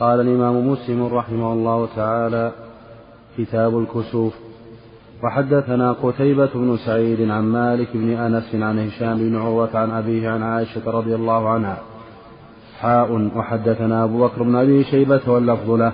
[0.00, 2.52] قال الإمام مسلم رحمه الله تعالى
[3.38, 4.34] كتاب الكسوف
[5.24, 10.42] وحدثنا قتيبة بن سعيد عن مالك بن أنس عن هشام بن عروة عن أبيه عن
[10.42, 11.78] عائشة رضي الله عنها.
[12.80, 15.92] حاء وحدثنا أبو بكر بن أبي شيبة واللفظ له.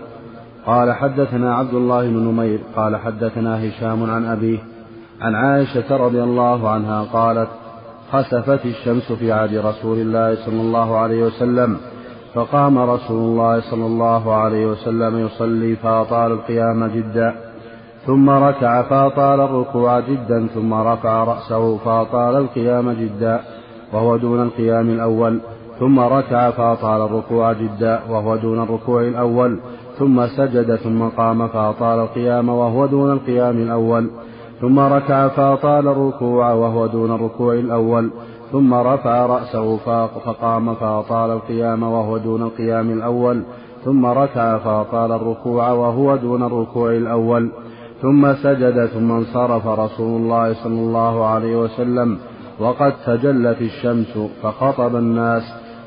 [0.67, 4.59] قال حدثنا عبد الله بن نمير قال حدثنا هشام عن أبيه
[5.21, 7.49] عن عائشة رضي الله عنها قالت
[8.13, 11.77] خسفت الشمس في عهد رسول الله صلى الله عليه وسلم.
[12.37, 17.35] فقام رسول الله صلى الله عليه وسلم يصلي فأطال القيام جدا
[18.07, 23.41] ثم ركع فأطال الركوع جدا ثم رفع رأسه فأطال القيام جدا
[23.93, 25.41] وهو دون القيام الأول
[25.81, 29.59] ثم ركع فأطال الركوع جدا وهو دون الركوع الأول
[29.99, 34.11] ثم سجد ثم قام فأطال القيام وهو دون القيام الأول
[34.61, 38.11] ثم ركع فأطال الركوع وهو دون الركوع الأول
[38.53, 39.77] ثم رفع رأسه
[40.25, 43.43] فقام فأطال القيام وهو دون القيام الأول.
[43.85, 47.51] ثم ركع فأطال الركوع وهو دون الركوع الأول.
[48.03, 52.19] ثم سجد ثم انصرف رسول الله صلى الله عليه وسلم.
[52.61, 55.43] وقد تجلت الشمس فخطب الناس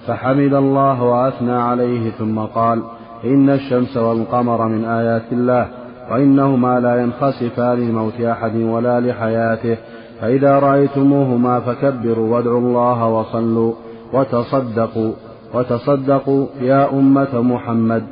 [0.07, 2.83] فحمد الله وأثنى عليه ثم قال
[3.23, 5.67] إن الشمس والقمر من آيات الله
[6.11, 9.77] وإنهما لا ينخسفان لموت أحد ولا لحياته.
[10.21, 13.73] فإذا رأيتموهما فكبروا وادعوا الله وصلوا
[14.13, 15.13] وتصدقوا
[15.53, 18.03] وتصدقوا يا أمة محمد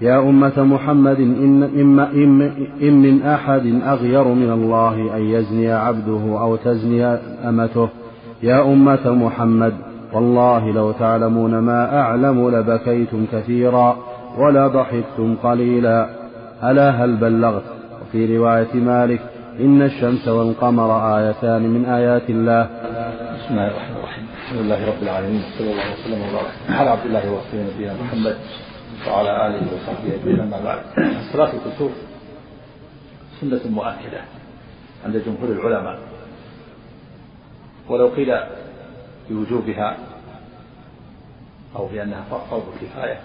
[0.00, 2.42] يا أمة محمد إن, إن, إن,
[2.82, 7.04] إن من أحد أغير من الله أن يزني عبده أو تزني
[7.48, 7.88] أمته
[8.42, 9.72] يا أمة محمد
[10.12, 13.96] والله لو تعلمون ما أعلم لبكيتم كثيرا
[14.38, 16.08] ولا ضحكتم قليلا
[16.64, 17.62] ألا هل بلغت؟
[18.02, 19.20] وفي رواية مالك
[19.60, 22.62] إن الشمس والقمر آيتان من آيات الله.
[22.64, 24.26] بسم الله الرحمن الرحيم.
[24.42, 25.42] الحمد لله رب العالمين.
[25.58, 28.36] صلى الله وسلم وبارك على عبد الله ورسوله نبينا محمد
[29.06, 30.40] وعلى آله وصحبه أجمعين.
[30.40, 30.80] أما بعد
[31.32, 31.92] صلاة الكسوف
[33.40, 34.20] سنة مؤكدة
[35.04, 35.98] عند جمهور العلماء.
[37.88, 38.30] ولو قيل
[39.30, 39.96] بوجوبها
[41.76, 43.20] أو بأنها فرض كفاية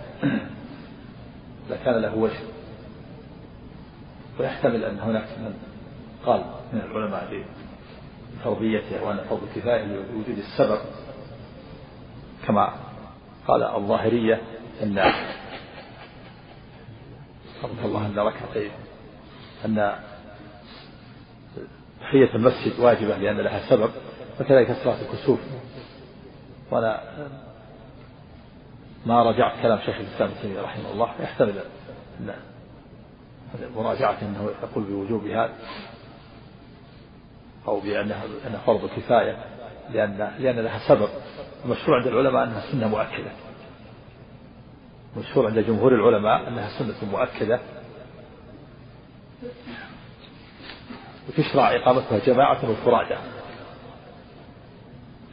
[1.70, 2.44] لكان له وجه.
[4.40, 5.54] ويحتمل أن هناك من
[6.26, 7.44] قال من العلماء
[8.40, 10.80] بفرضيتها وأن فرض الكفاية لوجود السبب
[12.48, 12.74] كما
[13.48, 14.42] قال الظاهرية
[14.84, 15.00] أن
[17.64, 18.72] رحمة الله أن ركعتين
[19.66, 19.96] أن
[22.02, 23.90] تحية المسجد واجبة لأن لها سبب
[24.40, 25.40] وكذلك صلاة الكسوف.
[26.72, 27.02] وأنا
[29.06, 31.54] ما رجعت كلام شيخ الإسلام ابن تيمية رحمه الله يحتمل
[32.20, 32.34] أن
[33.76, 35.50] مراجعة أنه يقول بوجوبها
[37.68, 39.38] أو بأنها أنها فرض كفاية
[39.94, 41.09] لأن لأن لها سبب.
[41.66, 43.31] المشهور عند العلماء أنها سنة مؤكدة.
[45.18, 47.59] مشهور عند جمهور العلماء أنها سنة مؤكدة.
[51.29, 53.16] وتشرع إقامتها جماعة وفرادى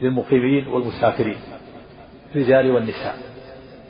[0.03, 1.39] للمقيمين والمسافرين
[2.35, 3.19] الرجال والنساء.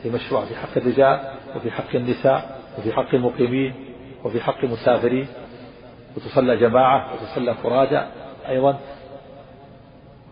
[0.04, 3.74] هي مشروع في حق الرجال وفي حق النساء وفي حق المقيمين
[4.24, 5.26] وفي حق المسافرين.
[6.16, 8.02] وتصلى جماعة وتصلى فرادى
[8.48, 8.78] أيضا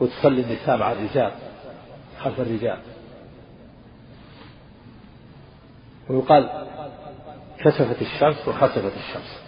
[0.01, 1.33] وتصلي النساء مع الرجال
[2.19, 2.79] خلف الرجال.
[6.11, 6.67] ويقال
[7.59, 9.43] كسفت الشمس وخسفت الشمس.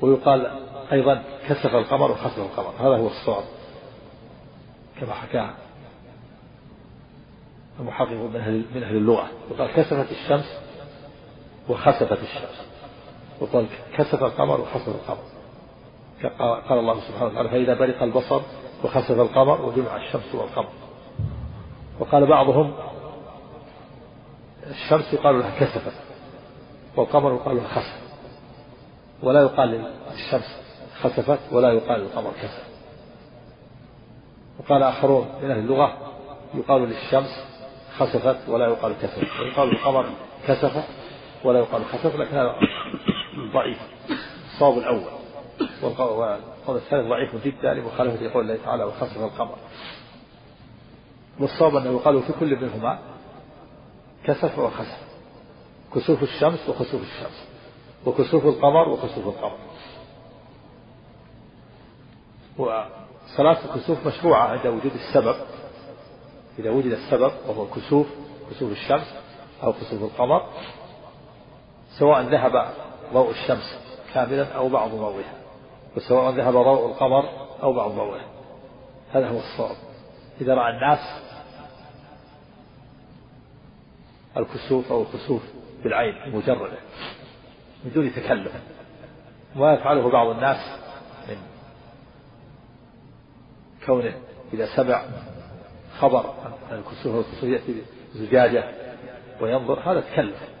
[0.00, 0.60] ويقال
[0.92, 2.74] أيضا كسف القمر وخسف القمر.
[2.78, 3.44] هذا هو الصواب
[5.00, 5.50] كما حكى
[7.80, 9.28] المحقق من أهل, من أهل اللغة.
[9.50, 10.58] وقال كسفت الشمس
[11.68, 12.66] وخسفت الشمس.
[13.40, 13.66] وقال
[13.96, 15.24] كسف القمر وخسف القمر.
[16.28, 18.40] قال الله سبحانه وتعالى فإذا برق البصر
[18.84, 20.68] وخسف القمر وجمع الشمس والقمر.
[22.00, 22.74] وقال بعضهم
[24.70, 25.92] الشمس يقال لها كسفت
[26.96, 28.02] والقمر يقال لها خسف.
[29.22, 29.68] ولا يقال
[30.12, 30.60] للشمس
[31.00, 32.68] خسفت ولا يقال للقمر كسف.
[34.58, 35.96] وقال آخرون من أهل اللغة
[36.54, 37.44] يقال للشمس
[37.98, 39.40] خسفت ولا يقال كسفت.
[39.40, 40.06] ويقال للقمر
[40.46, 40.84] كسف
[41.44, 42.54] ولا يقال خسف لكن هذا
[43.54, 43.78] ضعيف.
[44.54, 45.21] الصواب الأول.
[45.82, 49.56] والقول الثالث ضعيف جدا لمخالفة قول الله تعالى وخسف القمر
[51.40, 52.98] والصواب أنه يقال في كل منهما
[54.24, 54.98] كسف وخسف.
[55.94, 57.48] كسوف الشمس وخسوف الشمس.
[58.06, 59.58] وكسوف القمر وخسوف القمر.
[62.58, 65.36] وصلاة الكسوف مشروعة عند وجود السبب.
[66.58, 68.06] إذا وجد السبب وهو كسوف
[68.50, 69.14] كسوف الشمس
[69.62, 70.46] أو كسوف القمر
[71.98, 72.74] سواء ذهب
[73.12, 73.78] ضوء الشمس
[74.14, 75.41] كاملا أو بعض ضوئها.
[75.96, 77.28] وسواء ذهب ضوء القمر
[77.62, 78.26] أو بعض ضوئه.
[79.12, 79.76] هذا هو الصواب.
[80.40, 81.22] إذا رأى الناس
[84.36, 85.42] الكسوف أو الكسوف
[85.84, 86.78] بالعين المجردة
[87.84, 88.52] من دون تكلف
[89.56, 90.78] وما يفعله بعض الناس
[91.28, 91.36] من
[93.86, 94.14] كونه
[94.52, 95.02] إذا سمع
[95.98, 96.34] خبر
[96.70, 97.82] عن الكسوف والكسوف يأتي
[98.14, 98.64] بزجاجة
[99.40, 100.51] وينظر هذا تكلف.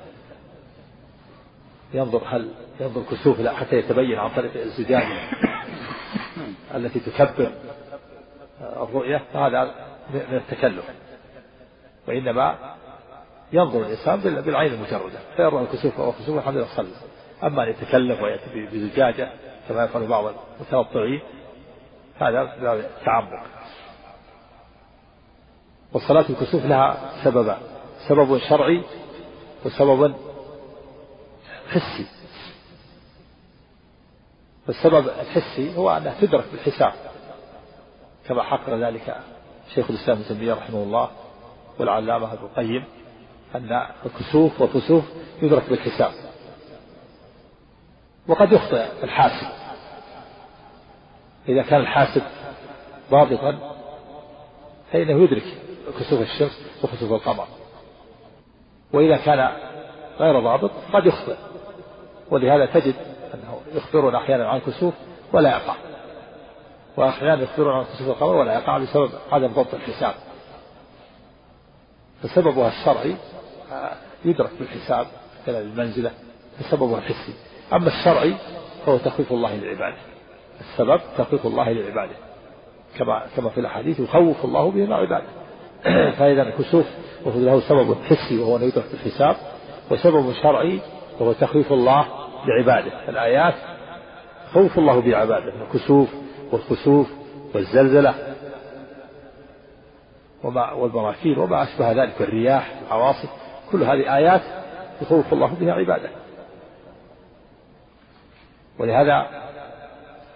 [1.94, 2.48] ينظر هل
[2.80, 5.30] ينظر كسوف لا حتى يتبين عن طريق الزجاجة
[6.74, 7.52] التي تكبر
[8.60, 9.74] الرؤية هذا
[10.10, 10.84] من التكلف.
[12.08, 12.74] وإنما
[13.52, 15.18] ينظر الإنسان بالعين المجردة.
[15.36, 16.88] فيرى الكسوف أو الكسوف الحمد لله صلى
[17.42, 19.28] أما أن يتكلم ويأتي بزجاجة
[19.68, 21.20] كما يفعل بعض المتنطعين
[22.20, 23.46] هذا تعمق
[25.92, 27.58] وصلاة الكسوف لها سببان
[28.08, 28.82] سبب شرعي
[29.64, 30.14] وسبب
[31.72, 32.06] حسي.
[34.66, 36.92] فالسبب الحسي هو أنها تدرك بالحساب
[38.28, 39.16] كما حقر ذلك
[39.74, 41.10] شيخ الإسلام ابن تيمية رحمه الله
[41.78, 42.84] والعلامة ابن القيم
[43.54, 45.04] أن الكسوف والكسوف
[45.42, 46.12] يدرك بالحساب.
[48.28, 49.46] وقد يخطئ الحاسب.
[51.48, 52.22] إذا كان الحاسب
[53.10, 53.76] ضابطا
[54.92, 55.44] فإنه يدرك
[56.00, 57.46] كسوف الشمس وكسوف القمر.
[58.92, 59.52] وإذا كان
[60.18, 61.36] غير ضابط قد يخطئ.
[62.30, 62.94] ولهذا تجد
[63.34, 64.94] أنه يخبرون أحيانا عن كسوف
[65.32, 65.74] ولا يقع.
[66.96, 70.14] وأحيانا يخبرون عن كسوف القمر ولا يقع بسبب عدم ضبط الحساب.
[72.22, 73.16] فسببها الشرعي
[73.72, 73.92] آه،
[74.24, 75.06] يدرك بالحساب
[75.42, 76.10] مثلا المنزلة
[76.58, 77.34] فسببها الحسي.
[77.72, 78.34] أما الشرعي
[78.86, 79.96] فهو تخويف الله لعباده
[80.60, 82.16] السبب تخويف الله لعباده
[82.98, 85.26] كما كما في الأحاديث يخوف الله بهما عباده.
[86.18, 86.86] فإذا الكسوف
[87.26, 89.36] له سبب حسي وهو أن يدرك بالحساب
[89.90, 90.80] وسبب شرعي
[91.20, 92.06] وهو تخويف الله
[92.46, 93.54] لعباده الآيات
[94.52, 96.08] خوف الله بعباده الكسوف
[96.52, 97.10] والخسوف
[97.54, 98.14] والزلزلة
[100.44, 103.30] وما والبراكين وما أشبه ذلك والرياح والعواصف
[103.72, 104.42] كل هذه آيات
[105.02, 106.10] يخوف الله بها عباده.
[108.78, 109.26] ولهذا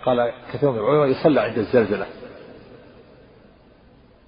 [0.04, 2.06] قال كثير من العلماء يصلى عند الزلزلة.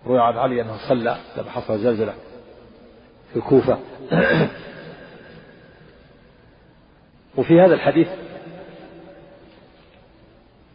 [0.06, 2.14] روي عن علي أنه صلى لما حصل زلزلة
[3.32, 3.78] في الكوفة.
[7.38, 8.08] وفي هذا الحديث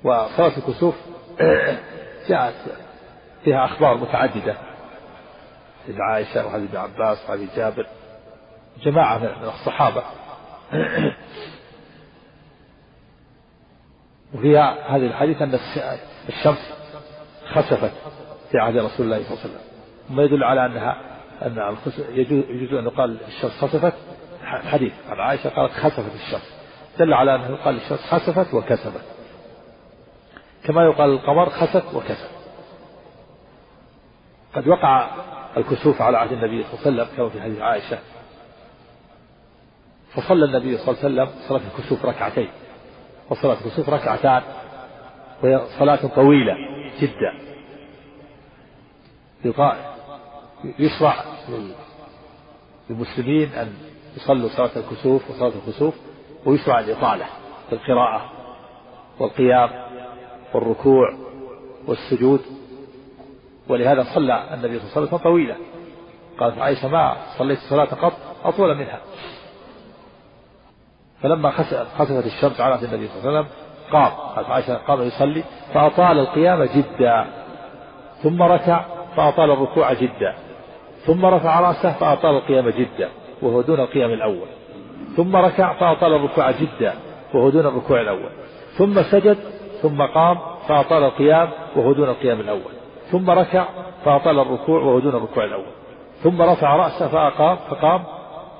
[0.04, 0.96] وصلاة الكسوف
[2.30, 2.54] جاءت
[3.44, 4.56] فيها أخبار متعددة.
[5.84, 7.88] حديث عائشة وحديث ابن عباس وحديث جابر.
[8.84, 10.04] جماعة من الصحابة.
[14.36, 15.60] وفيها هذه الحديث أن
[16.30, 16.74] الشمس
[17.54, 17.92] خسفت
[18.52, 19.62] في عهد رسول الله صلى الله عليه وسلم.
[20.10, 20.98] وما يدل على أنها
[21.42, 21.78] أن
[22.10, 23.94] يجوز أن يقال الشمس خسفت؟
[24.44, 24.94] حديث.
[25.10, 26.53] عن عائشة قالت خسفت الشمس.
[27.00, 29.06] دل على أنه يقال الشمس خسفت وكسفت
[30.64, 32.32] كما يقال القمر خسف وكسف
[34.56, 35.10] قد وقع
[35.58, 38.00] الكسوف على عهد النبي صلى الله عليه وسلم كما في حديث عائشة.
[40.14, 42.50] فصلى النبي صلى الله عليه وسلم صلاة الكسوف ركعتين.
[43.30, 44.42] وصلاة الكسوف ركعتان
[45.44, 46.54] وهي صلاة طويلة
[47.02, 47.34] جدا.
[50.80, 51.16] يشرع
[52.90, 53.74] للمسلمين أن
[54.18, 55.96] يصلوا صلاة الكسوف وصلاة الكسوف
[56.46, 57.26] ويشرع الإطالة
[57.70, 58.22] في القراءة
[59.20, 59.70] والقيام
[60.54, 61.14] والركوع
[61.88, 62.42] والسجود.
[63.70, 65.56] ولهذا صلى النبي صلى الله عليه وسلم طويلة
[66.40, 68.14] قالت عائشة ما صليت صلاة قط؟
[68.44, 69.00] أطول منها.
[71.22, 73.48] فلما خسفت الشمس على النبي صلى الله عليه وسلم
[73.92, 74.12] قام.
[74.36, 77.26] قالت عائشة قام يصلي فأطال القيام جدا.
[78.24, 80.36] ثم ركع فأطال الركوع جدا.
[81.06, 83.10] ثم رفع رأسه فأطال القيام جدا.
[83.42, 84.48] وهو دون القيام الأول.
[85.16, 86.94] ثم ركع فأطال الركوع جدا
[87.34, 88.30] وهو دون الركوع الأول.
[88.78, 89.38] ثم سجد
[89.82, 92.74] ثم قام فأطال القيام وهو دون القيام الأول.
[93.12, 93.66] ثم ركع
[94.06, 95.72] فأطال الركوع وهو دون الركوع الأول.
[96.24, 98.04] ثم رفع رأسه فأقام فقام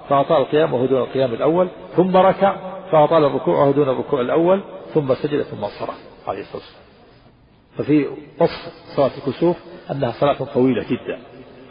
[0.10, 1.68] فأطال القيام وهو دون القيام الأول.
[1.96, 2.56] ثم ركع
[2.92, 4.62] فأطال الركوع وهو دون الركوع الأول.
[4.94, 5.98] ثم سجد ثم انصرف
[6.28, 6.84] عليه الصلاة والسلام.
[7.78, 8.08] ففي
[8.42, 9.58] وصف صلاة الكسوف
[9.92, 11.20] أنها صلاة طويلة جدا.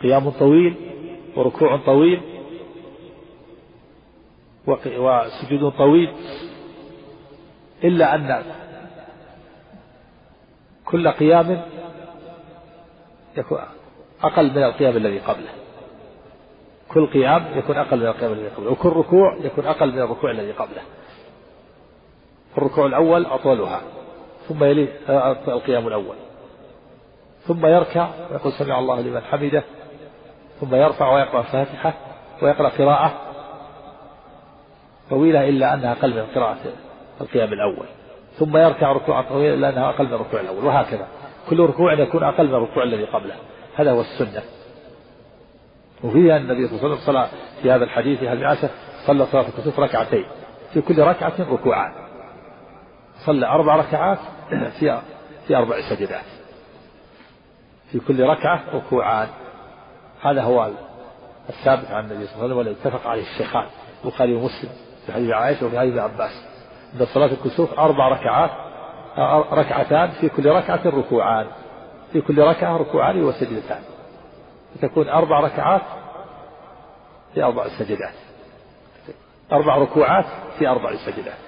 [0.02, 0.74] قيام طويل
[1.36, 2.20] وركوع طويل
[4.66, 6.12] وسجود طويل
[7.84, 8.42] إلا أن
[10.84, 11.62] كل قيام
[13.36, 13.58] يكون
[14.22, 15.50] أقل من القيام الذي قبله.
[16.88, 20.52] كل قيام يكون أقل من القيام الذي قبله وكل ركوع يكون أقل من الركوع الذي
[20.52, 20.82] قبله.
[22.58, 23.82] الركوع الأول أطولها
[24.48, 24.88] ثم يلي
[25.48, 26.16] القيام الأول.
[27.46, 29.64] ثم يركع ويقول سمع الله لمن حمده
[30.60, 31.94] ثم يرفع ويقرأ الفاتحة
[32.42, 33.31] ويقرأ قراءة
[35.12, 36.58] طويلة إلا أنها أقل من قراءة
[37.20, 37.86] القيام الأول.
[38.38, 41.06] ثم يركع ركوعا طويلا إلا أنها أقل من الركوع الأول وهكذا.
[41.50, 43.34] كل ركوع يكون أقل من الركوع الذي قبله.
[43.76, 44.42] هذا هو السنة.
[46.04, 47.28] وفيها النبي صلى الله عليه وسلم صلى
[47.62, 48.70] في هذا الحديث هذه العشاء
[49.06, 50.24] صلى صلاة الكسوف ركعتين.
[50.72, 51.92] في كل ركعة ركوعان.
[53.26, 54.18] صلى أربع ركعات
[54.80, 55.00] في
[55.46, 56.24] في أربع سجدات.
[57.90, 59.28] في كل ركعة ركوعان.
[60.22, 60.70] هذا هو
[61.48, 63.66] الثابت عن النبي صلى الله عليه وسلم والذي اتفق عليه الشيخان
[64.04, 64.91] البخاري ومسلم.
[65.06, 66.44] في حديث عائشة وفي حديث عباس.
[66.94, 68.50] أن صلاة الكسوف أربع ركعات
[69.52, 71.46] ركعتان في كل ركعة ركوعان.
[72.12, 73.82] في كل ركعة ركوعان وسجدتان.
[74.82, 75.82] تكون أربع ركعات
[77.34, 78.14] في أربع سجدات.
[79.52, 80.24] أربع ركوعات
[80.58, 81.38] في أربع سجدات.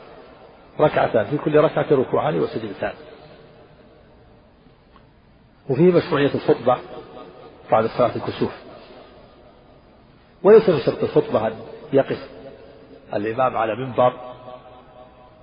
[0.81, 2.93] ركعتان في كل ركعة ركوعان وسجدتان.
[5.69, 6.79] وفيه مشروعية الخطبة
[7.71, 8.53] بعد صلاة الكسوف.
[10.43, 11.53] وليس من شرط الخطبة أن
[11.93, 12.29] يقف.
[13.15, 14.13] الإمام على منبر.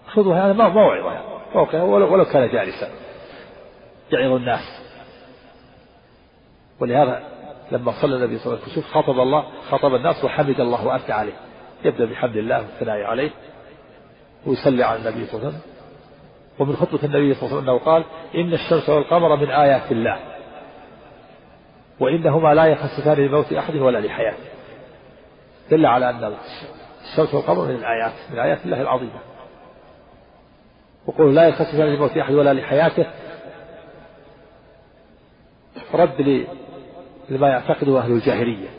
[0.07, 1.83] خذوا هذا موعظة يعني.
[1.83, 2.89] ولو كان جالسا.
[4.11, 4.81] يعظ الناس.
[6.79, 7.23] ولهذا
[7.71, 11.33] لما صلى النبي صلى الله عليه وسلم خطب الله خطب الناس وحمد الله وأثنى عليه.
[11.85, 13.31] يبدأ بحمد الله والثناء عليه.
[14.45, 15.61] ويصلي على النبي صلى الله عليه وسلم.
[16.59, 18.03] ومن خطبة النبي صلى الله عليه وسلم أنه قال
[18.35, 20.19] إن الشمس والقمر من آيات الله.
[21.99, 24.49] وإنهما لا يخسفان لموت أحد ولا لحياته
[25.71, 26.35] دل على أن
[27.11, 29.19] الشمس والقمر من الآيات من آيات الله العظيمة.
[31.07, 33.05] وقول لا يخسفان لموت أحد ولا لحياته.
[35.93, 36.45] رد
[37.29, 38.69] لما يعتقده أهل الجاهلية.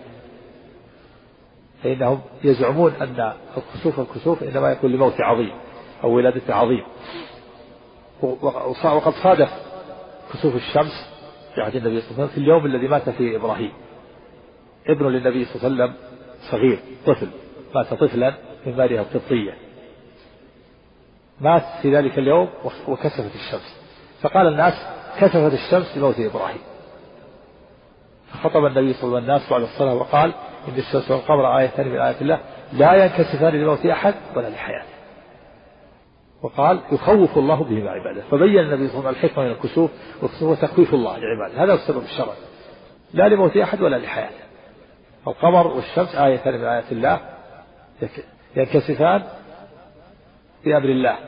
[1.82, 5.52] فإنهم يزعمون أن الكسوف الكسوف إنما يكون لموت عظيم
[6.04, 6.84] أو ولادة عظيم.
[8.22, 9.50] وقد صادف
[10.32, 11.12] كسوف الشمس
[11.54, 13.72] في عهد النبي صلى الله عليه وسلم في اليوم الذي مات فيه إبراهيم.
[14.86, 15.94] ابن للنبي صلى الله عليه وسلم
[16.50, 17.28] صغير طفل.
[17.74, 18.34] مات طفلا
[18.66, 19.54] من مارها القبطية
[21.40, 22.48] مات في ذلك اليوم
[22.88, 23.76] وكسفت الشمس.
[24.20, 24.74] فقال الناس
[25.20, 26.60] كسفت الشمس لموت إبراهيم.
[28.32, 30.32] فخطب النبي صلى الله عليه وسلم الناس بعد الصلاة وقال
[30.68, 32.40] إن الشمس والقمر آيتان من آيات الله
[32.72, 34.92] لا ينكسفان لموت أحد ولا لحياته.
[36.42, 38.22] وقال يخوف الله بهما عباده.
[38.30, 39.90] فبين النبي صلى الله عليه وسلم الحكمة من الكسوف
[40.22, 41.64] والكسوف هو تخويف الله لعباده.
[41.64, 42.36] هذا هو السبب الشرعي.
[43.14, 44.42] لا لموت أحد ولا لحياته.
[45.26, 47.20] القمر والشمس آيتان من آيات الله
[48.56, 49.22] ينكسفان
[50.64, 51.18] بأمر الله.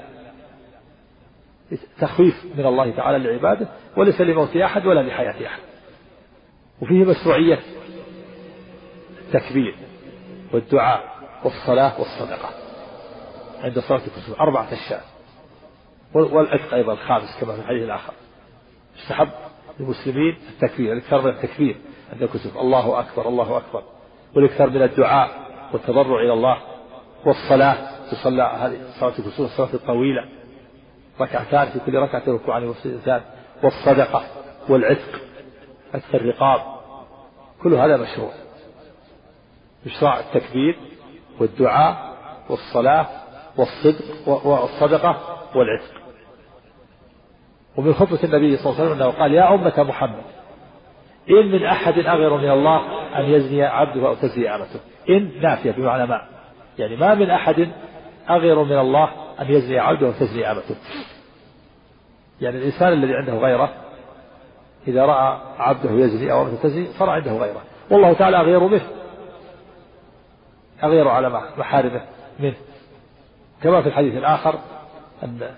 [2.01, 5.61] تخويف من الله تعالى لعباده وليس لموت أحد ولا لحياة أحد.
[6.83, 7.59] وفيه مشروعية
[9.21, 9.75] التكبير
[10.53, 11.15] والدعاء
[11.45, 12.49] والصلاة والصدقة.
[13.61, 15.05] عند صلاة الكسوف أربعة أشياء.
[16.15, 18.13] والعتق أيضا الخامس كما في الحديث الآخر.
[19.03, 19.29] استحب
[19.81, 21.77] للمسلمين التكبير الإكثار من التكبير
[22.13, 22.59] عند الكسوف.
[22.59, 23.83] الله أكبر الله أكبر.
[24.37, 26.59] والإكثار من الدعاء والتضرع إلى الله
[27.27, 27.77] والصلاة
[28.11, 30.25] تصلى هذه صلاة الكسوف الصلاة الطويلة
[31.21, 33.21] ركعتان في كل ركعة ركوعان وسجدتان
[33.63, 34.25] والصدقة
[34.69, 35.21] والعتق
[35.95, 36.61] عتق الرقاب
[37.63, 38.31] كل هذا مشروع.
[39.87, 40.79] مشروع التكبير
[41.41, 42.15] والدعاء
[42.49, 43.07] والصلاة
[43.57, 45.93] والصدق والصدقة والعتق.
[47.77, 50.34] ومن خطبة النبي صلى الله عليه وسلم أنه قال يا أمة محمد
[51.31, 52.81] إن من أحد أغير من الله
[53.19, 54.81] أن يزني عبده أو تزني أمته.
[55.11, 56.21] إن نافية بمعنى ما.
[56.79, 57.69] يعني ما من أحد
[58.31, 60.77] أغير من الله أن يزني عبده أو تزني أمته.
[62.41, 63.73] يعني الإنسان الذي عنده غيرة
[64.89, 67.63] إذا رأى عبده يزني أو أمته تزني صار عنده غيرة.
[67.91, 68.87] والله تعالى أغير منه.
[70.83, 71.29] أغير على
[71.59, 72.03] محارمه
[72.41, 72.57] منه.
[73.63, 74.59] كما في الحديث الآخر
[75.23, 75.51] أن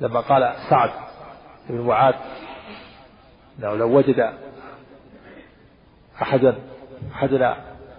[0.00, 0.90] لما قال سعد
[1.68, 2.14] بن معاذ
[3.58, 4.32] أنه لو وجد
[6.22, 6.58] أحدا
[7.14, 7.56] أحدنا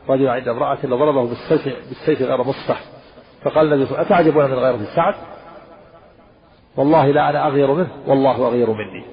[0.10, 2.82] رجل عند امرأة لضربه بالسيف بالسيف غير مصفح
[3.44, 5.16] فقال النبي صلى الله عليه وسلم أتعجبون من غيرة سعد؟
[6.78, 7.90] والله لا أنا أغير منه.
[8.08, 9.06] والله أغير مني.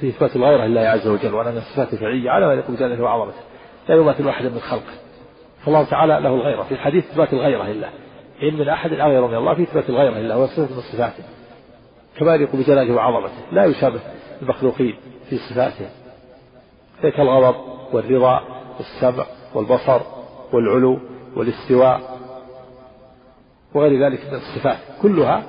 [0.00, 3.38] في إثبات الغيرة لله عز وجل وأنا من الصفات الفعلية على ما يليق بجلاله وعظمته.
[3.88, 4.92] لا يماثل واحد من خلقه.
[5.64, 6.62] فالله تعالى له الغيرة.
[6.62, 7.88] في الحديث إثبات الغيرة لله.
[8.42, 11.24] إن من أحد أغير من الله في إثبات الغيرة لله هو صفة من صفاته.
[12.18, 13.52] كما يليق بجلاله وعظمته.
[13.52, 14.00] لا يشابه
[14.42, 14.96] المخلوقين
[15.30, 15.86] في صفاته.
[17.02, 17.56] كالغضب
[17.92, 18.40] والرضا
[18.78, 20.00] والسمع والبصر
[20.52, 20.98] والعلو
[21.36, 22.18] والاستواء
[23.74, 24.78] وغير ذلك من الصفات.
[25.02, 25.42] كلها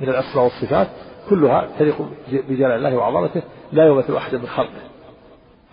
[0.00, 0.88] من الأسماء والصفات
[1.30, 1.96] كلها تليق
[2.32, 3.42] بجلال الله وعظمته
[3.72, 4.82] لا يمثل أحد من خلقه.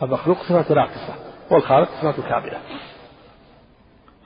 [0.04, 1.14] المخلوق صفاته ناقصة
[1.52, 2.60] والخالق صفاته كاملة.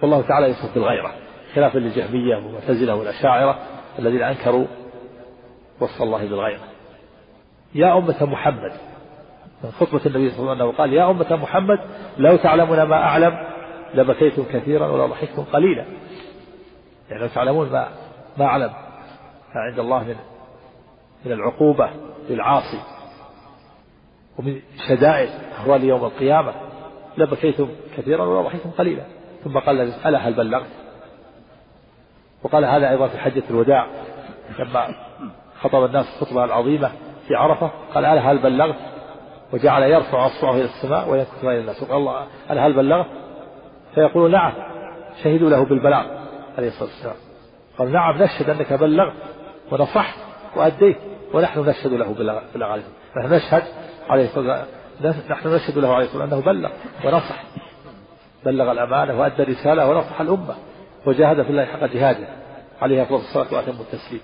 [0.01, 1.13] والله تعالى يصف بالغيرة
[1.55, 3.59] خلافا للجهمية والمعتزلة والأشاعرة
[3.99, 4.65] الذين أنكروا
[5.79, 6.63] وصف الله بالغيرة.
[7.75, 8.90] يا أمة محمد
[9.69, 11.79] خطبة النبي صلى الله عليه وسلم قال يا أمة محمد
[12.17, 13.47] لو تعلمون ما أعلم
[13.93, 15.85] لبكيتم كثيرا ولا ضحكتم قليلا.
[17.09, 17.87] يعني لو تعلمون ما
[18.37, 18.71] ما أعلم
[19.55, 20.15] عند الله من
[21.25, 21.89] من العقوبة
[22.29, 22.79] للعاصي
[24.39, 26.53] ومن شدائد أهوال يوم القيامة
[27.17, 29.03] لبكيتم كثيرا ولا ضحكتم قليلا.
[29.43, 30.69] ثم قال ألا هل بلغت؟
[32.43, 33.87] وقال هذا أيضا في حجة الوداع
[34.59, 34.95] لما
[35.61, 36.91] خطب الناس الخطبة العظيمة
[37.27, 38.75] في عرفة قال ألا هل بلغت؟
[39.53, 41.83] وجعل يرفع أصبعه إلى السماء وينكت إلى الناس.
[41.83, 43.07] وقال الله ألا هل بلغت
[43.95, 44.53] فيقول نعم
[45.23, 46.05] شهدوا له بالبلاغ
[46.57, 47.15] عليه الصلاة والسلام.
[47.77, 49.13] قال نعم نشهد أنك بلغت
[49.71, 50.19] ونصحت
[50.55, 50.97] وأديت
[51.33, 52.83] ونحن نشهد له بالبلاغ عليه
[53.17, 53.63] نحن نشهد
[54.09, 54.65] عليه الصلاة
[55.29, 56.69] نحن نشهد له عليه الصلاة أنه بلغ
[57.05, 57.43] ونصح.
[58.45, 60.55] بلغ الأمانة وأدى الرسالة ونصح الأمة
[61.05, 62.27] وجاهد في الله حق جهاده
[62.81, 64.21] عليه أفضل الصلاة وأتم التسليم.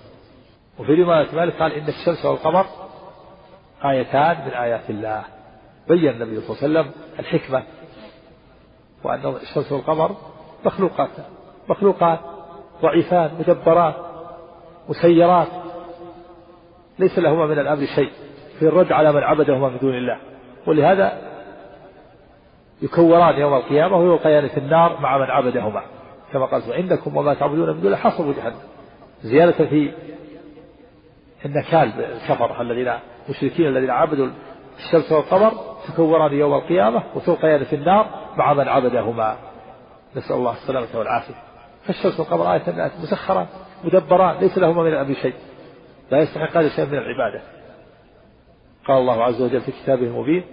[0.79, 2.65] وفي رواية مالك قال إن الشمس والقمر
[3.85, 5.23] آيتان من آيات الله.
[5.87, 7.63] بين النبي صلى الله عليه وسلم الحكمة
[9.03, 10.15] وأن الشمس والقمر
[10.65, 11.09] مخلوقات
[11.69, 12.19] مخلوقات
[12.81, 13.95] ضعيفان مدبرات
[14.89, 15.47] مسيرات
[16.99, 18.11] ليس لهما من الأمر شيء.
[18.59, 20.17] في الرد على من عبدهما من دون الله.
[20.67, 21.21] ولهذا
[22.81, 25.81] يكوران يوم القيامة ويلقيان في النار مع من عبدهما.
[26.33, 28.61] كما قال عندكم وما تعبدون من دون حصبوا جهنم.
[29.21, 29.91] زيادة في
[31.45, 32.93] النكال الكفر الذين
[33.27, 34.27] المشركين الذين عبدوا
[34.77, 35.51] الشمس والقمر
[35.87, 39.37] تكوران يوم القيامة وتلقيان في النار مع من عبدهما.
[40.15, 41.33] نسأل الله السلامة والعافية.
[41.83, 43.47] فالشمس والقمر آية مسخرات
[43.83, 45.33] مدبرات ليس لهما من الأمر شيء.
[46.11, 47.41] لا يستحق هذا شيء من العبادة.
[48.87, 50.43] قال الله عز وجل في كتابه المبين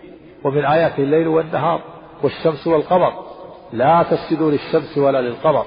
[0.45, 1.81] ومن آياته الليل والنهار
[2.23, 3.13] والشمس والقمر.
[3.73, 5.67] لا تسجدوا للشمس ولا للقمر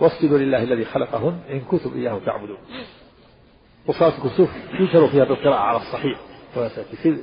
[0.00, 2.58] واسجدوا لله الذي خلقهن إن كنتم إياه تعبدون.
[3.86, 6.18] وصلاة الكسوف ينشر فيها بالقراءة على الصحيح.
[7.02, 7.22] في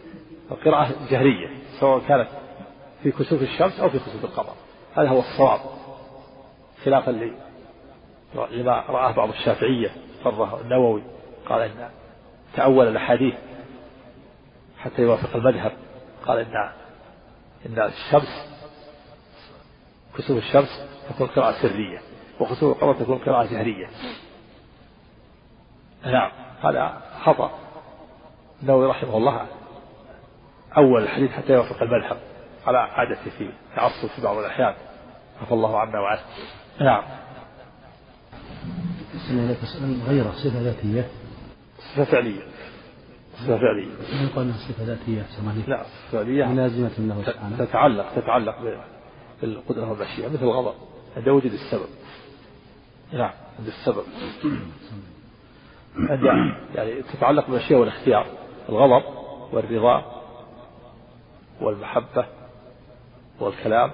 [0.52, 1.48] القراءة الجهرية
[1.80, 2.28] سواء كانت
[3.04, 4.54] في كسوف الشمس أو في كسوف القمر.
[4.96, 5.60] هذا هو الصواب
[6.86, 7.12] خلافا
[8.52, 9.92] لما رآه بعض الشافعية
[10.24, 11.04] قرره النووي
[11.50, 11.90] قال إن
[12.56, 13.34] تأول الأحاديث
[14.78, 15.72] حتى يوافق المذهب
[16.26, 16.72] قال إن
[17.66, 18.50] إن الشمس
[20.18, 22.02] كسوف الشمس تكون قراءة سرية
[22.40, 23.90] وكسوف القمر تكون قراءة جهرية.
[26.06, 26.32] نعم
[26.64, 27.69] هذا خطأ.
[28.62, 29.46] النووي رحمه الله
[30.78, 32.18] أول الحديث حتى يوافق المذهب
[32.68, 34.74] على عادته في تعصب في بعض الأحيان.
[35.42, 36.22] عفى الله عنا وعنه
[36.82, 37.04] نعم.
[40.08, 41.08] غير صفة ذاتية.
[41.78, 42.42] صفة فعلية.
[43.34, 43.88] صفة فعلية.
[43.88, 45.26] ما يقال إنها صفة ذاتية
[45.68, 46.46] لا صفة فعلية.
[46.46, 47.58] ملازمة له سبحانه.
[47.58, 48.56] تتعلق تتعلق
[49.42, 50.74] بالقدرة والمشيئة مثل الغضب.
[51.18, 51.90] عند وجود السبب.
[53.14, 54.04] نعم عند السبب.
[55.96, 58.26] عند يعني تتعلق بالمشيئة والاختيار.
[58.70, 59.04] الغضب
[59.52, 60.22] والرضا
[61.62, 62.26] والمحبة
[63.40, 63.92] والكلام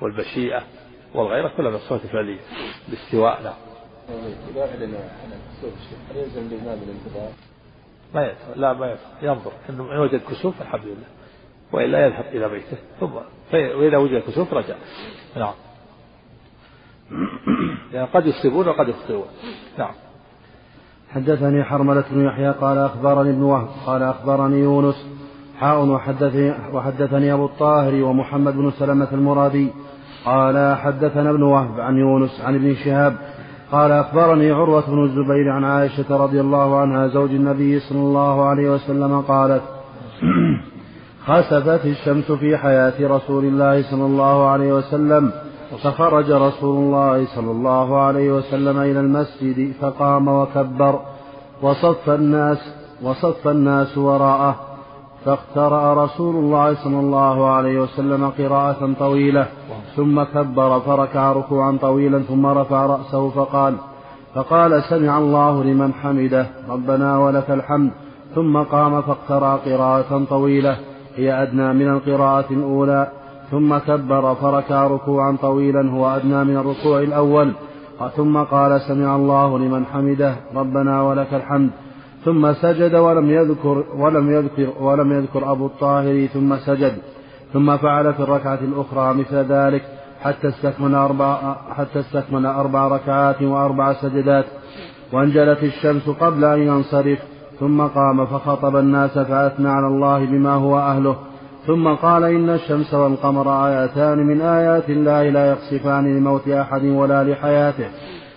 [0.00, 0.62] والمشيئة
[1.14, 2.40] والغيرة كلها من الصفات الفعلية.
[2.88, 3.54] الاستواء نعم.
[8.14, 9.52] ما يدفع لا ما يدفع ينظر.
[9.70, 11.06] إن وجد كسوف الحمد لله.
[11.72, 13.12] والا يذهب إلى بيته ثم
[13.52, 14.74] وإذا وجد كسوف رجع.
[15.36, 15.54] نعم.
[17.94, 19.26] يعني قد يصيبون وقد يخطئون.
[19.78, 19.94] نعم.
[21.14, 25.06] حدثني حرملة بن يحيى قال أخبرني ابن وهب قال أخبرني يونس.
[25.60, 29.68] حاء وحدثني, وحدثني أبو الطاهر ومحمد بن سلمة المرادي
[30.24, 33.14] قال حدثنا ابن وهب عن يونس عن ابن شهاب.
[33.72, 38.70] قال أخبرني عروة بن الزبير عن عائشة رضي الله عنها زوج النبي صلى الله عليه
[38.70, 39.62] وسلم قالت
[41.26, 45.32] خسفت الشمس في حياة رسول الله صلى الله عليه وسلم.
[45.76, 51.00] فخرج رسول الله صلى الله عليه وسلم إلى المسجد فقام وكبر
[51.62, 52.58] وصف الناس
[53.02, 54.56] وصف الناس وراءه
[55.24, 59.46] فاقترأ رسول الله صلى الله عليه وسلم قراءة طويلة
[59.96, 63.74] ثم كبر فركع ركوعا طويلا ثم رفع رأسه فقال
[64.34, 67.90] فقال سمع الله لمن حمده ربنا ولك الحمد
[68.34, 70.76] ثم قام فاقترأ قراءة طويلة
[71.16, 73.21] هي أدنى من القراءة الأولى.
[73.52, 77.52] ثم كبر فركع ركوعا طويلا هو أدنى من الركوع الأول.
[78.16, 81.70] ثم قال سمع الله لمن حمده ربنا ولك الحمد.
[82.24, 86.94] ثم سجد ولم يذكر ولم يذكر ولم يذكر أبو الطاهر ثم سجد.
[87.52, 89.82] ثم فعل في الركعة الأخرى مثل ذلك
[90.22, 94.44] حتى استكمل أربع حتى استكمل أربع ركعات وأربع سجدات.
[95.12, 97.18] وانجلت الشمس قبل أن ينصرف
[97.60, 101.16] ثم قام فخطب الناس فأثنى على الله بما هو أهله.
[101.66, 107.88] ثم قال إن الشمس والقمر آيتان من آيات الله لا يقصفان لموت أحد ولا لحياته.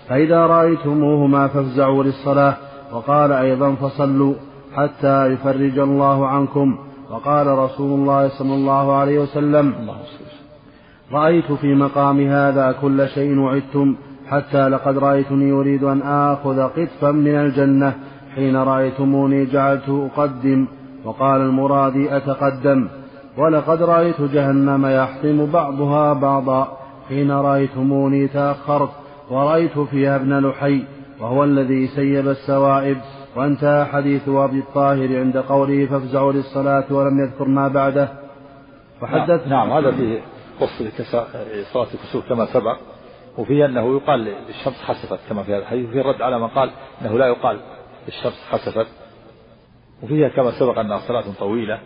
[0.10, 2.54] فإذا رأيتموهما فافزعوا للصلاة.
[2.94, 4.34] وقال أيضا فصلوا
[4.76, 6.78] حتى يفرج الله عنكم.
[7.12, 9.74] وقال رسول الله صلى الله عليه وسلم
[11.12, 13.96] رأيت في مقام هذا كل شيء وعدتم
[14.28, 17.94] حتى لقد رأيتني أريد أن آخذ قطفا من الجنة.
[18.36, 20.66] حين رأيتموني جعلت أقدم.
[21.06, 22.88] وقال المرادي أتقدم.
[23.38, 28.90] ولقد رأيت جهنم يحطم بعضها بعضا حين رأيتموني تأخرت
[29.30, 30.84] ورأيت فيها ابن لحي
[31.20, 32.98] وهو الذي سيب السوائب
[33.36, 38.10] وانتهى حديث أبي الطاهر عند قوله فافزعوا للصلاة ولم يذكر ما بعده.
[39.02, 40.22] وحدث نعم, نعم هذا فيه
[40.60, 40.84] قص
[41.74, 42.78] صلاة الكسوف كما سبق
[43.38, 46.72] وفيه أنه يقال للشمس خسفت كما في هذا الحديث وفيه الرد على من قال
[47.02, 47.60] أنه لا يقال
[48.08, 48.88] للشمس خسفت
[50.04, 51.80] وفيها كما سبق أنها صلاة طويلة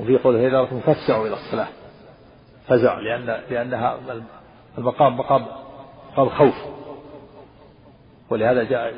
[0.00, 1.68] وفي قوله إذا أردتم فاسعوا إلى الصلاة.
[2.66, 3.98] فزع لأن لأنها
[4.78, 5.46] المقام مقام
[6.12, 6.54] مقام خوف.
[8.30, 8.94] ولهذا جاء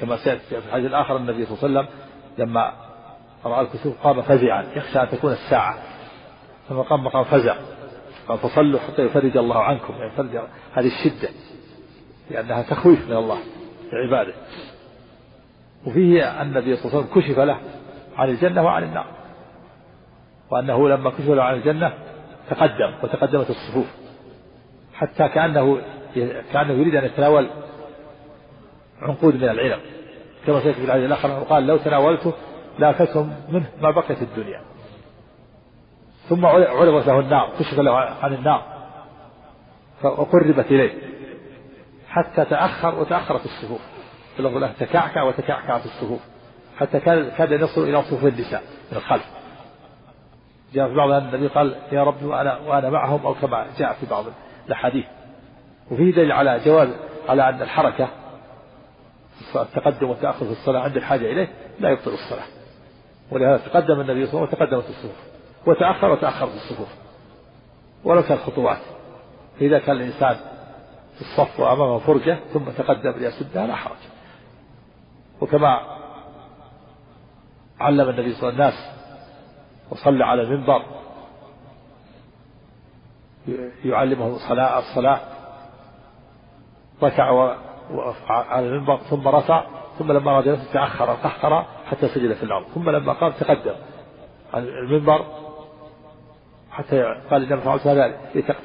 [0.00, 2.06] كما سيأتي في الحديث الآخر النبي صلى الله عليه وسلم
[2.38, 2.72] لما
[3.44, 5.78] رأى الكسوف قام فزعا يخشى أن تكون الساعة.
[6.68, 7.56] فمقام مقام فزع.
[8.28, 9.94] قال فصلوا حتى يفرج الله عنكم.
[9.94, 10.40] يعني يفرج
[10.72, 11.28] هذه الشدة
[12.30, 13.38] لأنها تخويف من الله
[13.92, 14.34] لعباده.
[15.86, 17.60] وفيه أن النبي صلى الله عليه وسلم كشف له
[18.16, 19.15] عن الجنة وعن النار.
[20.50, 21.92] وأنه لما كشف عن الجنة
[22.50, 23.86] تقدم وتقدمت الصفوف.
[24.94, 25.78] حتى كأنه
[26.52, 27.48] كأنه يريد أن يتناول
[29.02, 29.80] عنقود من العنب
[30.46, 32.32] كما سيأتي في الحديث الآخر قال لو تناولته
[32.78, 34.60] لاكلتم منه ما بقيت الدنيا.
[36.28, 38.62] ثم عرضت له النار كشف له عن النار
[40.02, 40.92] وقربت إليه.
[42.08, 43.80] حتى تأخر وتأخرت الصفوف.
[44.36, 46.20] في اللفظ تكعكع وتكعكعت الصفوف.
[46.78, 49.35] حتى كاد كاد يصل إلى صفوف النساء من الخلف.
[50.76, 54.24] جاء في بعض النبي قال يا رب وأنا وأنا معهم أو كما جاء في بعض
[54.66, 55.04] الأحاديث.
[55.90, 56.88] وفيه دليل على جواز
[57.28, 58.08] على أن الحركة
[59.56, 61.48] التقدم والتأخر في الصلاة عند الحاجة إليه
[61.80, 62.44] لا يبطل الصلاة.
[63.30, 65.16] ولهذا تقدم النبي صلى الله عليه وسلم وتقدمت الصفوف.
[65.66, 66.88] وتأخر وتأخرت الصفوف.
[68.04, 68.80] ولو كان خطوات.
[69.58, 70.36] فإذا كان الإنسان
[71.14, 73.96] في الصف وأمامه فرجة ثم تقدم ليسدها لا حرج.
[75.40, 75.80] وكما
[77.80, 78.95] علم النبي صلى الله عليه وسلم الناس
[79.90, 80.82] وصلى على المنبر.
[83.84, 85.20] يعلمهم الصلاة الصلاة.
[87.02, 87.54] ركع
[88.28, 89.64] على المنبر ثم رفع
[89.98, 92.66] ثم لما نفسه تأخر قهقر حتى سجد في الأرض.
[92.74, 93.74] ثم لما قام تقدم
[94.54, 95.24] عن المنبر
[96.70, 98.16] حتى قال إنما فعلت هذا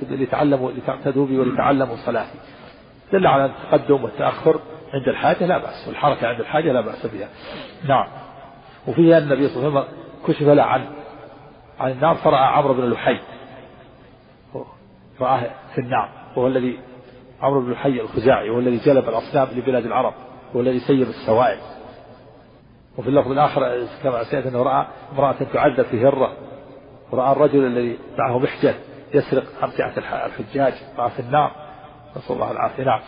[0.01, 2.39] لتعلموا لتعتدوا بي ولتعلموا صلاتي.
[3.13, 4.59] دل على التقدم والتأخر
[4.93, 7.29] عند الحاجة لا بأس والحركة عند الحاجة لا بأس بها.
[7.83, 8.07] نعم.
[8.87, 11.00] وفيها النبي صلى الله عليه وسلم كشف له عن
[11.81, 13.19] عن النار فرأى عمرو بن لحي.
[15.21, 16.09] رآه في النار.
[16.35, 16.79] وهو الذي
[17.41, 20.13] عمرو بن لحي الخزاعي وهو الذي جلب الأصنام لبلاد العرب
[20.53, 21.59] وهو الذي سيب السوائل.
[22.97, 26.37] وفي اللفظ الآخر كما سيأتي أنه رأى امرأة تعذب في هرة
[27.11, 28.73] ورأى الرجل الذي معه محجن
[29.13, 31.51] يسرق أمتعة الحجاج رأى في النار.
[32.17, 32.83] نسأل الله العافية.
[32.83, 33.01] نعم.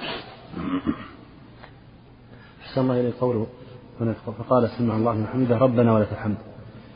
[2.61, 3.47] أحسن الله إليه قوله
[4.39, 6.52] فقال سمع الله من حمده ربنا ولك الحمد.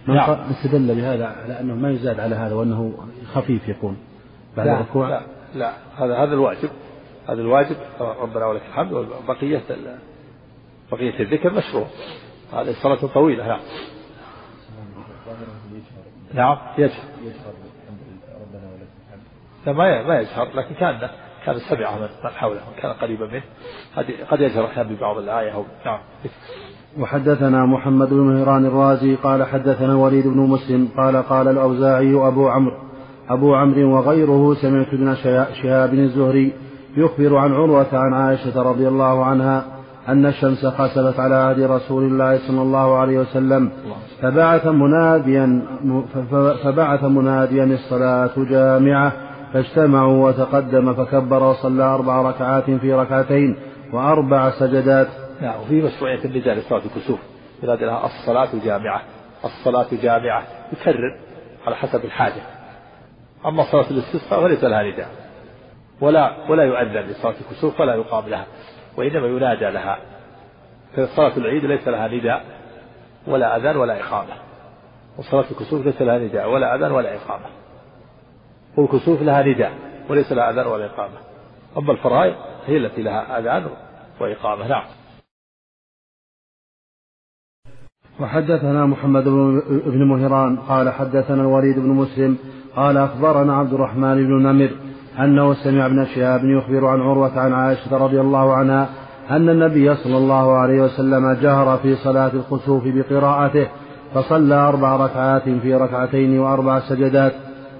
[0.08, 0.30] نعم.
[0.52, 2.94] استدل بهذا على أنه ما يزاد على هذا وأنه
[3.34, 3.98] خفيف يكون.
[4.58, 5.22] بعد لا الركوع؟ لا
[5.56, 5.74] لا.
[5.98, 6.70] هذا هذا الواجب.
[7.30, 7.76] هذا الواجب.
[8.00, 8.92] ربنا ولك الحمد.
[8.94, 9.62] وبقية
[10.92, 11.88] بقية الذكر مشروع.
[12.54, 13.48] هذه صلاة طويلة.
[13.48, 13.60] نعم.
[16.34, 16.58] نعم.
[16.78, 17.04] يجهر.
[19.66, 21.10] لا ما ما يجهر لكن كان
[21.48, 23.44] كان السبعة من حوله كان قريبا منه.
[24.32, 26.00] قد أحيانا ببعض الآية أو نعم.
[27.00, 32.78] وحدثنا محمد بن مهران الرازي قال حدثنا وليد بن مسلم قال قال الأوزاعي أبو عمرو.
[33.30, 35.16] أبو عمرو وغيره سمعت ابن
[35.62, 36.54] شهاب الزهري
[36.98, 39.66] يخبر عن عروة عن عائشة رضي الله عنها
[40.08, 43.72] أن الشمس خسفت على عهد رسول الله صلى الله عليه وسلم
[44.22, 45.62] فبعث مناديا
[46.64, 53.60] فبعث مناديا الصلاة جامعة فاجتمعوا وتقدم فكبر وصلى أربع ركعات في ركعتين
[53.94, 55.08] وأربع سجدات.
[55.42, 57.20] نعم وفي مشروعية النداء لصلاة الكسوف.
[57.64, 59.02] ينادي لها الصلاة جامعة
[59.46, 61.20] الصلاة جامعة يكرر
[61.66, 62.42] على حسب الحاجة.
[63.46, 65.10] أما صلاة الاستسقاء فليس لها نداء.
[66.02, 68.46] ولا ولا يؤذن لصلاة الكسوف ولا يقام لها.
[68.98, 69.98] وإنما ينادى لها.
[70.98, 72.46] فصلاة العيد ليس لها نداء.
[73.28, 74.34] ولا أذان ولا إقامة.
[75.18, 76.50] وصلاة الكسوف ليس لها نداء.
[76.50, 77.46] ولا أذان ولا إقامة.
[78.78, 79.74] والكسوف لها نداء
[80.10, 81.18] وليس لها أذان ولا إقامة.
[81.78, 82.36] أما الفرائض
[82.66, 83.68] هي التي لها أذان
[84.22, 84.84] وإقامة نعم.
[88.20, 89.24] وحدثنا محمد
[89.86, 92.38] بن مهران قال حدثنا الوليد بن مسلم
[92.76, 94.70] قال أخبرنا عبد الرحمن بن نمر
[95.20, 98.90] أنه سمع ابن شهاب يخبر عن عروة عن عائشة رضي الله عنها
[99.30, 103.68] أن النبي صلى الله عليه وسلم جهر في صلاة الخسوف بقراءته
[104.14, 107.34] فصلى أربع ركعات في ركعتين وأربع سجدات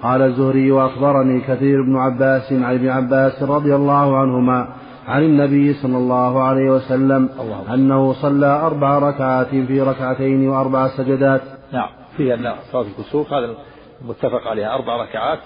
[0.04, 4.68] قال الزهري وأخبرني كثير بن عباس عن ابن عباس رضي الله عنهما
[5.08, 7.74] عن النبي صلى الله عليه وسلم الله.
[7.74, 11.42] أنه صلى أربع ركعات في ركعتين وأربع سجدات.
[11.74, 13.56] نعم في أن صلاة الكسوف هذا
[14.02, 15.40] متفق عليها أربع ركعات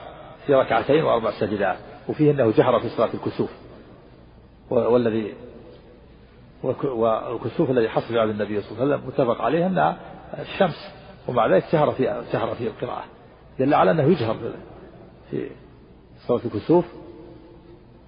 [0.46, 1.76] في ركعتين وأربع سجدات
[2.10, 3.52] وفيه أنه جهر في صلاة الكسوف.
[4.70, 5.34] والذي
[6.84, 9.98] والكسوف الذي حصل في النبي صلى الله عليه وسلم متفق عليه أنها
[10.40, 10.94] الشمس
[11.28, 13.04] ومع ذلك جهر في جهر في القراءة.
[13.62, 14.36] دل على أنه يجهر
[15.32, 15.50] في
[16.28, 16.86] صلاة الكسوف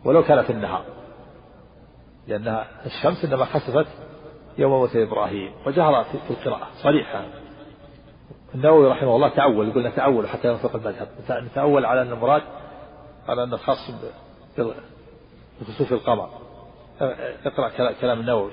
[0.05, 0.85] ولو كان في النهار.
[2.27, 3.87] لأنها الشمس إنما خسفت
[4.57, 7.25] يوم موت إبراهيم وجهر في القراءة صريحة.
[8.55, 11.07] النووي رحمه الله تأول يقول نتأول حتى يوافق المذهب.
[11.29, 12.41] نتأول على أن المراد
[13.27, 13.91] على أن الخاص
[15.61, 16.29] بخسوف القمر
[17.45, 18.51] اقرأ كلام النووي.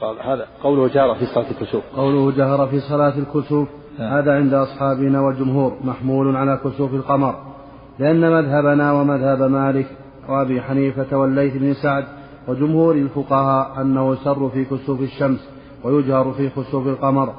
[0.00, 1.84] قال هذا قوله جهر في صلاة الكسوف.
[1.96, 3.68] قوله جهر في صلاة الكسوف.
[3.98, 4.12] نعم.
[4.12, 7.34] هذا عند أصحابنا والجمهور محمول على كسوف القمر.
[7.98, 9.86] لأن مذهبنا ومذهب مالك
[10.28, 12.04] وأبي حنيفة والليث بن سعد
[12.48, 15.48] وجمهور الفقهاء أنه سر في كسوف الشمس
[15.84, 17.34] ويجهر في كسوف القمر.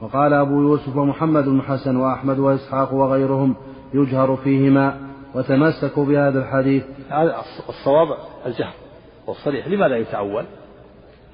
[0.00, 3.54] وقال أبو يوسف ومحمد بن حسن وأحمد وإسحاق وغيرهم
[3.94, 4.96] يجهر فيهما
[5.34, 6.84] وتمسكوا بهذا الحديث.
[7.08, 7.36] هذا
[7.68, 8.08] الصواب
[8.46, 8.74] الجهر
[9.26, 9.68] والصريح.
[9.68, 10.44] لماذا يتأول؟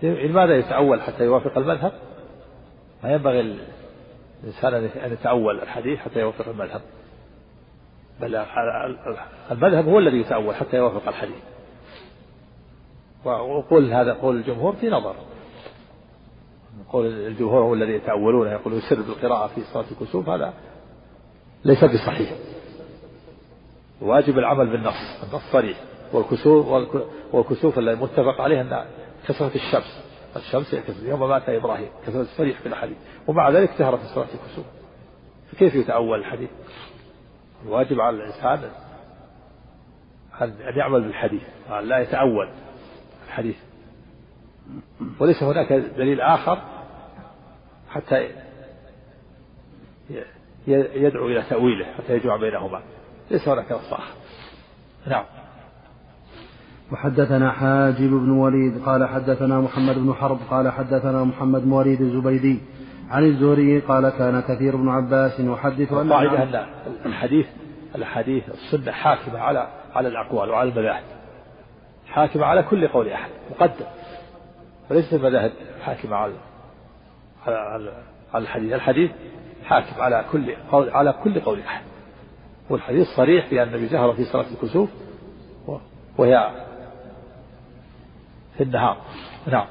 [0.04, 1.92] لماذا يتأول حتى يوافق المذهب؟
[3.04, 3.58] ما ينبغي
[4.42, 6.80] الإنسان أن يتأول الحديث حتى يوافق المذهب.
[8.20, 8.36] بل
[9.50, 11.42] المذهب هو الذي يتأول حتى يوافق الحديث.
[13.24, 15.16] وقول هذا قول الجمهور في نظر.
[16.92, 20.54] قول الجمهور هو الذي يتأولون يقول يسر بالقراءة في صلاة الكسوف هذا
[21.64, 22.32] ليس بصحيح.
[24.00, 25.78] واجب العمل بالنص النص صريح.
[26.12, 26.66] والكسوف
[27.32, 28.84] والكسوف الذي متفق عليه أن
[29.28, 30.04] كسرت الشمس.
[30.36, 32.96] الشمس يوم مات إبراهيم كسرت صريح في الحديث.
[33.26, 33.76] ومع ذلك في
[34.14, 34.66] صلاة الكسوف.
[35.52, 36.50] فكيف يتأول الحديث؟
[37.66, 38.70] الواجب على الإنسان
[40.42, 42.50] أن يعمل بالحديث أن لا يتأول
[43.26, 43.56] الحديث.
[45.20, 46.62] وليس هناك دليل آخر
[47.90, 48.28] حتى
[50.66, 52.82] يدعو إلى تأويله حتى يجمع بينهما.
[53.30, 54.14] ليس هناك نص آخر.
[55.06, 55.24] نعم.
[56.94, 62.60] وحدثنا حاجب بن وليد قال حدثنا محمد بن حرب قال حدثنا محمد بن وليد الزبيدي.
[63.10, 66.66] عن الزهري قال كان كثير بن عباس يحدث أن أن
[67.06, 67.46] الحديث
[67.94, 71.02] الحديث السنة حاكمة على على الأقوال وعلى المذاهب.
[72.06, 73.86] حاكمة على كل قول أحد مقدم.
[74.90, 75.52] وليست المذاهب
[75.82, 76.34] حاكمة على
[77.46, 77.92] على
[78.34, 78.72] على الحديث.
[78.72, 79.10] الحديث
[79.64, 81.82] حاكم على كل قول على كل قول أحد.
[82.70, 84.90] والحديث صريح في أن النبي جهر في صلاة الكسوف
[86.18, 86.50] وهي
[88.56, 88.96] في النهار
[89.46, 89.66] نعم.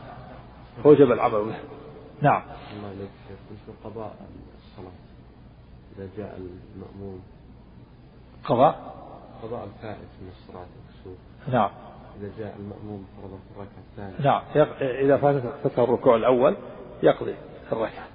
[0.85, 1.55] وجب العمل به
[2.21, 2.41] نعم.
[2.75, 3.09] الله عليك
[3.51, 4.15] مثل قضاء
[4.57, 4.91] الصلاة
[5.97, 6.37] إذا جاء
[6.75, 7.19] المأموم.
[8.45, 8.95] قضاء؟
[9.43, 11.17] قضاء الفائت من الصلاة الكسوف
[11.53, 11.69] نعم.
[12.21, 14.25] إذا جاء المأموم فرضا في الركعة الثانية.
[14.25, 14.41] نعم.
[15.05, 16.55] إذا فاتته الركوع الأول
[17.03, 17.35] يقضي
[17.71, 18.05] الركعة.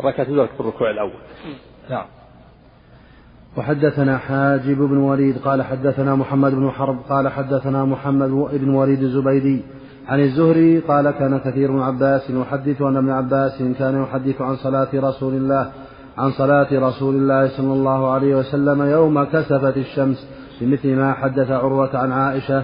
[0.00, 1.20] الركعة تدرك في الركوع الأول.
[1.90, 2.06] نعم.
[3.56, 9.62] وحدثنا حاجب بن وليد قال حدثنا محمد بن حرب قال حدثنا محمد بن وليد الزبيدي
[10.08, 14.88] عن الزهري قال كان كثير بن عباس يحدث أن ابن عباس كان يحدث عن صلاة
[14.94, 15.70] رسول الله
[16.18, 20.28] عن صلاة رسول الله صلى الله عليه وسلم يوم كسفت الشمس
[20.60, 22.62] بمثل ما حدث عروة عن عائشة.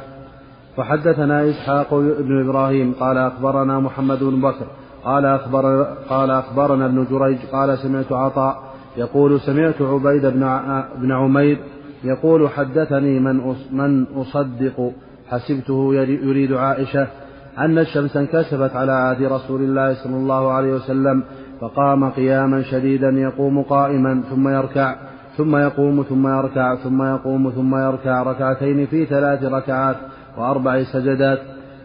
[0.78, 4.66] وحدثنا إسحاق بن إبراهيم قال أخبرنا محمد بن بكر
[5.04, 8.62] قال أخبر قال أخبرنا ابن جريج قال سمعت عطاء
[8.96, 10.58] يقول سمعت عبيد بن
[10.98, 11.58] بن عمير
[12.04, 14.92] يقول حدثني من من أصدق
[15.28, 17.06] حسبته يريد عائشة.
[17.58, 21.24] أن الشمس انكسفت على عهد رسول الله صلى الله عليه وسلم
[21.60, 24.96] فقام قياما شديدا يقوم قائما ثم يركع
[25.36, 29.96] ثم يقوم ثم يركع ثم يقوم ثم يركع ركعتين في ثلاث ركعات
[30.38, 31.38] وأربع سجدات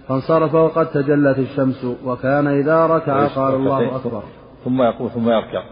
[0.08, 4.24] فانصرف وقد تجلت الشمس وكان إذا ركع قال الله أكبر.
[4.66, 5.64] ثم يقوم ثم يركع.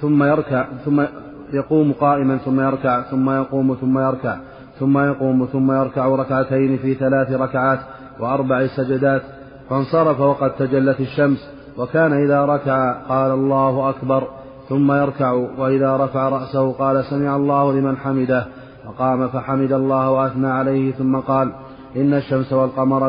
[0.00, 1.04] ثم يركع ثم
[1.52, 4.36] يقوم قائما ثم يركع ثم يقوم ثم يركع.
[4.82, 7.78] ثم يقوم ثم يركع ركعتين في ثلاث ركعات
[8.20, 9.22] وأربع سجدات
[9.70, 14.28] فانصرف وقد تجلت الشمس وكان إذا ركع قال الله أكبر
[14.68, 18.46] ثم يركع وإذا رفع رأسه قال سمع الله لمن حمده
[18.84, 21.52] فقام فحمد الله وأثنى عليه ثم قال
[21.96, 23.08] إن الشمس والقمر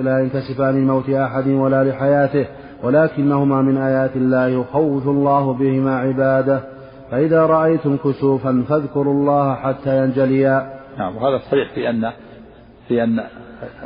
[0.00, 2.46] لا ينكسفان لموت أحد ولا لحياته
[2.82, 6.60] ولكنهما من آيات الله يخوف الله بهما عباده.
[7.10, 10.77] فإذا رأيتم كسوفا فاذكروا الله حتى ينجليا.
[10.98, 12.12] نعم وهذا صريح في أن
[12.88, 13.28] في أن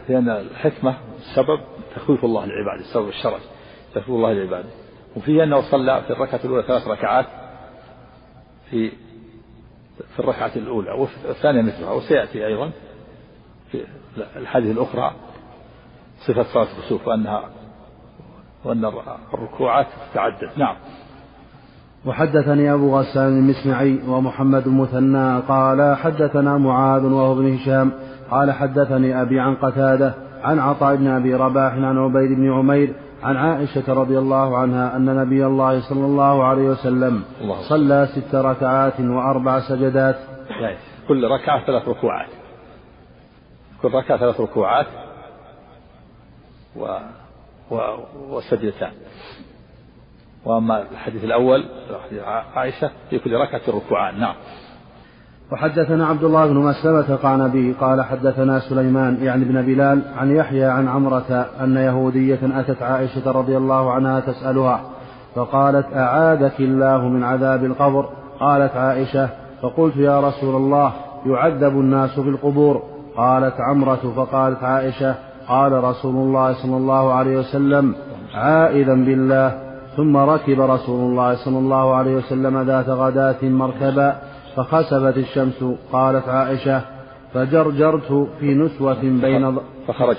[0.07, 1.61] في أن الحكمة السبب
[1.97, 3.41] تخويف الله لعباده السبب الشرعي
[3.95, 4.69] تخويف الله لعباده
[5.17, 7.27] وفيه أنه صلى في الركعة الأولى ثلاث ركعات
[8.71, 8.91] في
[10.15, 12.71] في الركعة الأولى وفي الثانية مثلها وسيأتي أيضا
[13.71, 13.85] في
[14.37, 15.13] الحديث الأخرى
[16.27, 17.51] صفة صلاة الكسوف وأنها
[18.65, 18.85] وأن
[19.35, 20.77] الركوعات تعدد نعم.
[22.07, 27.93] وحدثني أبو غسان المسمعي ومحمد المثنى قال حدثنا معاذ وهو ابن هشام
[28.31, 33.37] قال حدثني أبي عن قتادة عن عطاء بن أبي رباح عن عبيد بن عمير عن
[33.37, 39.01] عائشة رضي الله عنها أن نبي الله صلى الله عليه وسلم الله صلى ست ركعات
[39.01, 40.17] وأربع سجدات.
[41.09, 42.29] كل ركعة ثلاث ركوعات.
[43.83, 44.87] كل ركعة ثلاث ركوعات
[46.77, 46.99] و...
[47.71, 47.79] و...
[48.29, 48.93] وسجدتان.
[50.45, 51.65] وأما الحديث الأول
[52.55, 54.21] عائشة في كل ركعة ركوعان.
[54.21, 54.35] نعم.
[55.53, 60.65] وحدثنا عبد الله بن مسلمة قال به قال حدثنا سليمان يعني بن بلال عن يحيى
[60.65, 64.81] عن عمرة أن يهودية أتت عائشة رضي الله عنها تسألها
[65.35, 68.09] فقالت أعاذك الله من عذاب القبر؟
[68.41, 69.29] قالت عائشة
[69.63, 70.93] فقلت يا رسول الله
[71.27, 72.83] يعذب الناس في القبور
[73.17, 75.15] قالت عمرة فقالت عائشة
[75.49, 77.95] قال رسول الله صلى الله عليه وسلم
[78.35, 79.72] عائذا بالله.
[79.97, 84.17] ثم ركب رسول الله صلى الله عليه وسلم ذات غداة مركبا
[84.57, 85.65] فخسفت الشمس.
[85.93, 86.81] قالت عائشة
[87.35, 90.19] فجرجرت في نسوة بين فخرجت.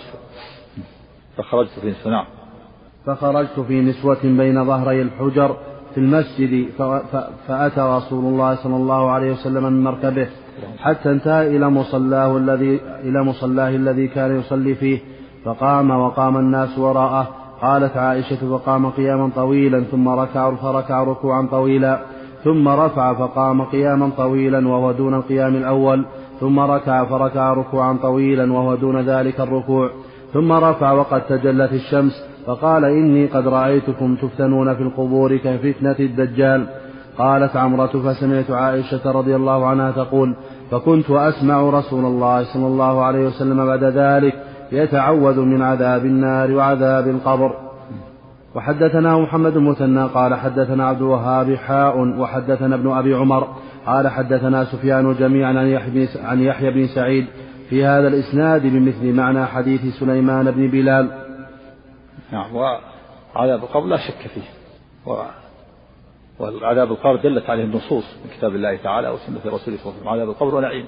[1.37, 2.25] فخرجت في نسوة نعم.
[3.05, 5.55] فخرجت في نسوة بين ظهري الحجر
[5.93, 6.69] في المسجد
[7.47, 10.27] فأتى رسول الله صلى الله عليه وسلم من مركبه.
[10.79, 14.99] حتى انتهى إلى مصلاه الذي إلى مصلاه الذي كان يصلي فيه.
[15.45, 17.42] فقام وقام الناس وراءه.
[17.63, 21.99] قالت عائشة فقام قياما طويلا ثم ركع فركع ركوعا طويلا
[22.43, 26.05] ثم رفع فقام قياما طويلا وهو دون القيام الأول
[26.39, 29.89] ثم ركع فركع ركوعا طويلا وهو دون ذلك الركوع
[30.33, 32.13] ثم رفع وقد تجلت الشمس
[32.45, 36.65] فقال إني قد رأيتكم تفتنون في القبور كفتنة الدجال.
[37.17, 40.35] قالت عمرة فسمعت عائشة رضي الله عنها تقول
[40.71, 44.33] فكنت أسمع رسول الله صلى الله عليه وسلم بعد ذلك
[44.73, 47.51] يتعوذ من عذاب النار وعذاب القبر.
[48.55, 53.47] وحدثنا محمد المثنى قال حدثنا عبد الوهاب حاء وحدثنا ابن أبي عمر
[53.85, 55.53] قال حدثنا سفيان جميعا
[56.23, 57.25] عن يحيى بن سعيد
[57.69, 61.09] في هذا الإسناد بمثل معنى حديث سليمان بن بلال.
[62.31, 64.47] نعم وعذاب القبر لا شك فيه.
[66.39, 70.09] والعذاب القبر دلت عليه النصوص من كتاب الله تعالى وسنة رسوله صلى الله عليه وسلم.
[70.09, 70.85] عذاب القبر ونعيم.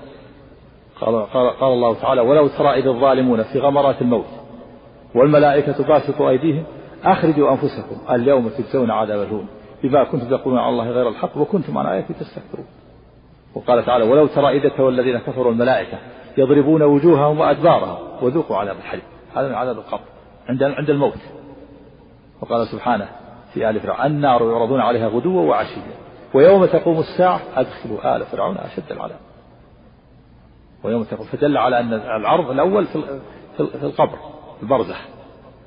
[1.01, 4.25] قال, قال, قال الله تعالى ولو ترى إذ الظالمون في غمرات الموت
[5.15, 6.63] والملائكة باسطوا أيديهم
[7.03, 9.47] أخرجوا أنفسكم اليوم تجزون عذاب الهون
[9.84, 12.65] بما كنتم تقولون على الله غير الحق وكنتم عن آياتي تستكبرون.
[13.55, 15.97] وقال تعالى ولو ترى تولى الذين كفروا الملائكة
[16.38, 19.03] يضربون وجوههم وأدبارهم وذوقوا عذاب الحريق.
[19.36, 20.03] هذا من عذاب القبر
[20.49, 21.19] عند عند الموت.
[22.41, 23.08] وقال سبحانه
[23.53, 25.81] في آل فرعون النار يعرضون عليها غدوا وعشيا
[26.34, 29.19] ويوم تقوم الساعة أدخلوا آل فرعون أشد العذاب.
[30.85, 31.25] ويوم تقوم.
[31.25, 32.85] فدل على أن العرض الأول
[33.57, 34.17] في القبر
[34.63, 34.97] البرزخ.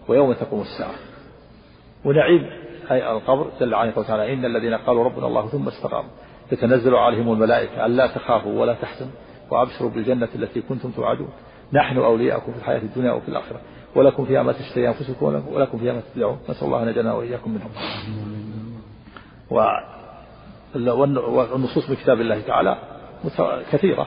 [0.09, 0.94] ويوم تقوم الساعة.
[2.04, 2.50] ونعيم.
[2.90, 6.11] أي القبر دل عليه قوله تعالى إن الذين قالوا ربنا الله ثم استقاموا
[6.50, 9.12] تتنزل عليهم الملائكة ألا تخافوا ولا تحزنوا
[9.50, 11.28] وأبشروا بالجنة التي كنتم توعدون.
[11.72, 13.61] نحن أولياؤكم في الحياة الدنيا وفي الآخرة.
[13.94, 16.38] ولكم فيها ما تشتهي أنفسكم ولكم فيها ما تدعون.
[16.48, 17.70] نسأل الله أن يجعلنا وإياكم منهم.
[21.37, 22.76] والنصوص من كتاب الله تعالى
[23.72, 24.07] كثيرة.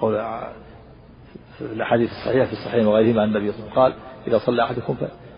[0.00, 0.20] قول
[1.60, 4.96] الأحاديث الصحيحة في الصحيحين وغيرهما أن النبي صلى الله عليه وسلم قال إذا صلى أحدكم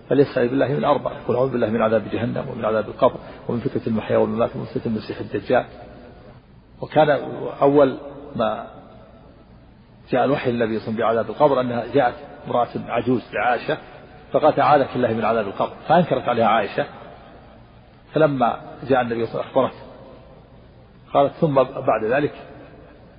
[0.08, 3.16] فليستعذ بالله من أربع يقول أعوذ بالله من عذاب جهنم ومن عذاب القبر
[3.48, 5.64] ومن فتنة المحيا والممات ومن فتنة المسيح الدجال.
[6.80, 7.10] وكان
[7.62, 7.98] أول
[8.36, 8.66] ما
[10.10, 12.14] جاء الوحي النبي صلى الله عليه وسلم بعذاب القبر أنها جاءت
[12.46, 13.78] امرأة عجوز لعائشة
[14.32, 15.72] فقالت أعاذك الله من عذاب القبر.
[15.88, 16.86] فأنكرت عليها عائشة.
[18.14, 19.74] فلما جاء النبي صلى الله عليه وسلم أخبرت
[21.12, 21.54] قالت ثم
[21.86, 22.32] بعد ذلك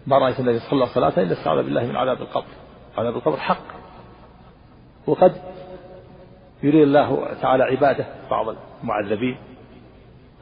[0.09, 2.47] ما رأيت النبي صلى وسلم إلا استعاذ بالله من عذاب القبر.
[2.97, 3.63] عذاب القبر حق.
[5.07, 5.41] وقد
[6.63, 9.37] يري الله تعالى عباده بعض المعذبين.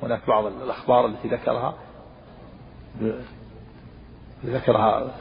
[0.03, 1.73] هناك بعض الأخبار التي ذكرها.
[4.45, 5.12] ذكرها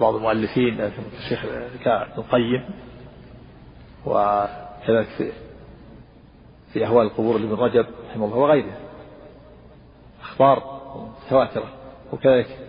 [0.00, 2.70] بعض المؤلفين الشيخ ابن القيم.
[4.06, 5.32] وكذلك في
[6.72, 8.76] في أهوال القبور لابن رجب رحمه الله وغيره.
[10.22, 10.80] أخبار
[11.26, 11.68] متواترة.
[12.12, 12.63] وكذلك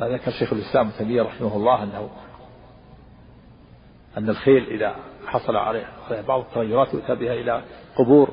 [0.00, 2.10] ما ذكر شيخ الإسلام ابن تيمية رحمه الله أنه
[4.18, 4.96] أن الخيل إذا
[5.26, 5.86] حصل عليه
[6.28, 7.62] بعض التغيرات يؤتى بها إلى
[7.96, 8.28] قبور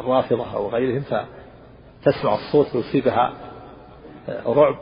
[0.00, 3.32] الرافضة أو غيرهم فتسمع الصوت ويصيبها
[4.46, 4.78] رعب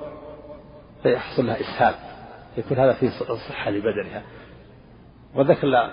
[1.02, 1.94] فيحصل لها إسهال.
[2.56, 3.08] يكون هذا فيه
[3.48, 4.22] صحة لبدنها.
[5.34, 5.90] وذكر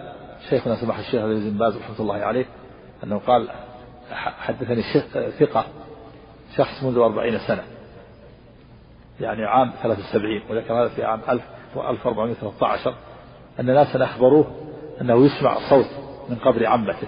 [0.50, 2.46] شيخنا سماح الشيخ ابن باز رحمة الله عليه
[3.04, 3.50] أنه قال
[4.14, 4.82] حدثني
[5.40, 5.66] ثقة
[6.58, 7.64] شخص منذ أربعين سنة.
[9.22, 11.20] يعني عام 73 وذكر هذا في عام
[11.76, 12.96] 1413
[13.60, 14.56] أن ناسا أخبروه
[15.02, 15.90] أنه يسمع صوت
[16.30, 17.08] من قبر عمته.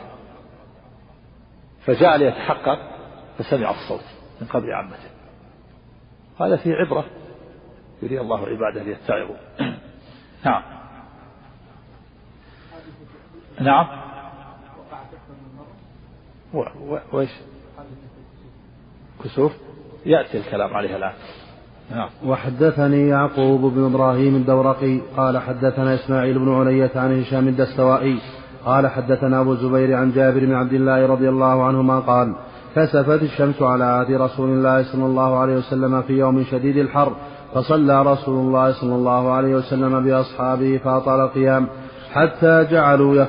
[1.86, 2.80] فجاء ليتحقق
[3.38, 4.06] فسمع الصوت
[4.42, 5.10] من قبل عمته.
[6.40, 7.06] هذا فيه عبرة
[8.02, 9.36] يريد الله عباده ليتعظوا
[10.46, 10.64] نعم.
[13.60, 13.88] نعم.
[17.12, 17.30] وإيش؟
[19.26, 19.52] كسوف
[20.06, 21.14] يأتي الكلام عليها الآن
[21.92, 22.10] نعم.
[22.26, 28.20] وحدثني يعقوب بن إبراهيم الدورقي قال حدثنا إسماعيل بن علية عن هشام الدستوائي
[28.66, 32.36] قال حدثنا أبو الزبير عن جابر بن عبد الله رضي الله عنهما قال
[32.76, 37.16] كسفت الشمس على عهد رسول الله صلى الله عليه وسلم في يوم شديد الحر
[37.54, 41.68] فصلى رسول الله صلى الله عليه وسلم بأصحابه فأطال القيام
[42.14, 43.26] حتى جعلوا.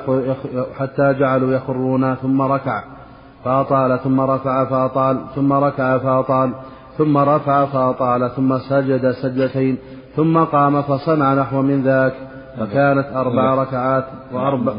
[0.79, 2.96] حتى جعلوا يخرون ثم ركع
[3.43, 6.53] فأطال ثم رفع فأطال ثم ركع فأطال
[6.97, 9.77] ثم رفع فأطال ثم سجد سجدتين
[10.15, 12.13] ثم قام فصنع نحو من ذاك
[12.57, 14.73] فكانت أربع ركعات وأربع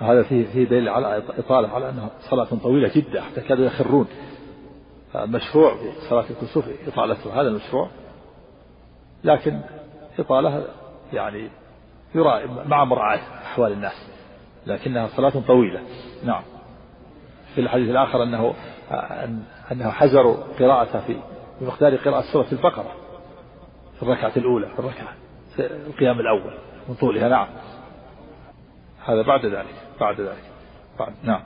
[0.00, 4.06] هذا فيه فيه دليل على إطالة على أنها صلاة طويلة جدا حتى كانوا يخرون.
[5.16, 7.88] مشروع في صلاة الكسوف إطالته هذا المشروع.
[9.24, 9.60] لكن
[10.18, 10.64] إطالة
[11.12, 11.50] يعني
[12.14, 14.13] يرى مع مراعاة أحوال الناس.
[14.66, 15.80] لكنها صلاة طويلة.
[16.24, 16.42] نعم.
[17.54, 18.54] في الحديث الآخر أنه
[19.72, 21.16] أنه حزروا قراءته في
[21.60, 22.92] بمقدار قراءة سورة البقرة
[23.96, 25.08] في الركعة الأولى في الركعة
[25.56, 26.54] في القيام الأول
[26.88, 27.28] من طولها.
[27.28, 27.46] نعم.
[29.04, 30.44] هذا بعد ذلك بعد ذلك
[30.98, 31.40] بعد نعم.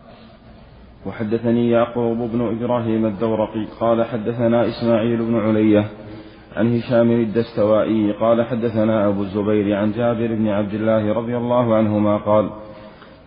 [1.06, 5.88] وحدثني يعقوب بن إبراهيم الدورقي قال حدثنا إسماعيل بن علية
[6.56, 12.16] عن هشام الدستوائي قال حدثنا أبو الزبير عن جابر بن عبد الله رضي الله عنهما
[12.16, 12.50] قال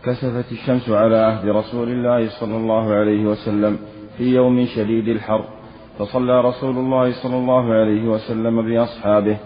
[0.05, 3.79] كسفت الشمس على عهد رسول الله صلى الله عليه وسلم
[4.17, 5.43] في يوم شديد الحر.
[5.99, 9.37] فصلى رسول الله صلى الله عليه وسلم بأصحابه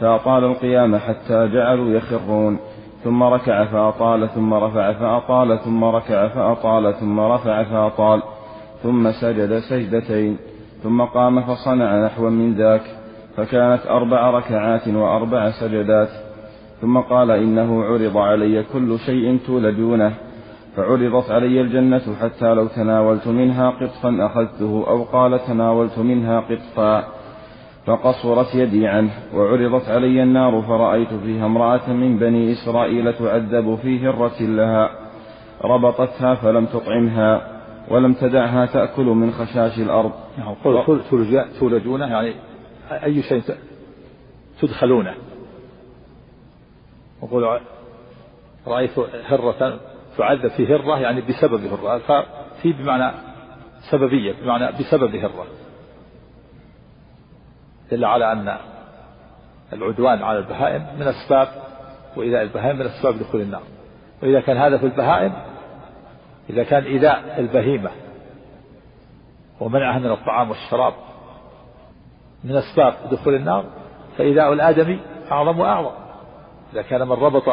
[0.00, 2.58] فأطال القيام حتى جعلوا يخرون.
[3.04, 8.22] ثم ركع فأطال ثم رفع فأطال ثم ركع فأطال ثم رفع فأطال
[8.82, 10.36] ثم سجد سجدتين
[10.82, 12.82] ثم قام فصنع نحوا من ذاك.
[13.36, 16.08] فكانت أربع ركعات وأربع سجدات.
[16.84, 20.14] ثم قال إنه عرض علي كل شيء تولدونه
[20.76, 27.04] فعرضت علي الجنة حتى لو تناولت منها قطفا أخذته أو قال تناولت منها قطفا
[27.86, 34.42] فقصرت يدي عنه وعرضت علي النار فرأيت فيها امرأة من بني إسرائيل تعذب في هرة
[34.42, 34.90] لها
[35.64, 37.60] ربطتها فلم تطعمها
[37.90, 40.12] ولم تدعها تأكل من خشاش الأرض.
[40.38, 40.54] نعم
[41.60, 42.34] تولجونه يعني
[42.90, 43.42] أي شيء
[44.60, 45.14] تدخلونه.
[47.24, 47.60] يقول
[48.66, 49.78] رأيت هرة
[50.18, 51.98] تعذب في هرة يعني بسبب هرة.
[51.98, 53.12] ففي بمعنى
[53.90, 55.46] سببية بمعنى بسبب هرة.
[57.90, 58.56] دل على أن
[59.72, 61.48] العدوان على البهائم من أسباب
[62.16, 63.62] وإذا البهائم من أسباب دخول النار.
[64.22, 65.32] وإذا كان هذا في البهائم
[66.50, 67.90] إذا كان إيذاء البهيمة
[69.60, 70.94] ومنعها من الطعام والشراب
[72.44, 73.64] من أسباب دخول النار
[74.18, 75.00] فإيذاء الآدمي
[75.32, 76.03] أعظم وأعظم.
[76.74, 77.48] إذا كان من ربط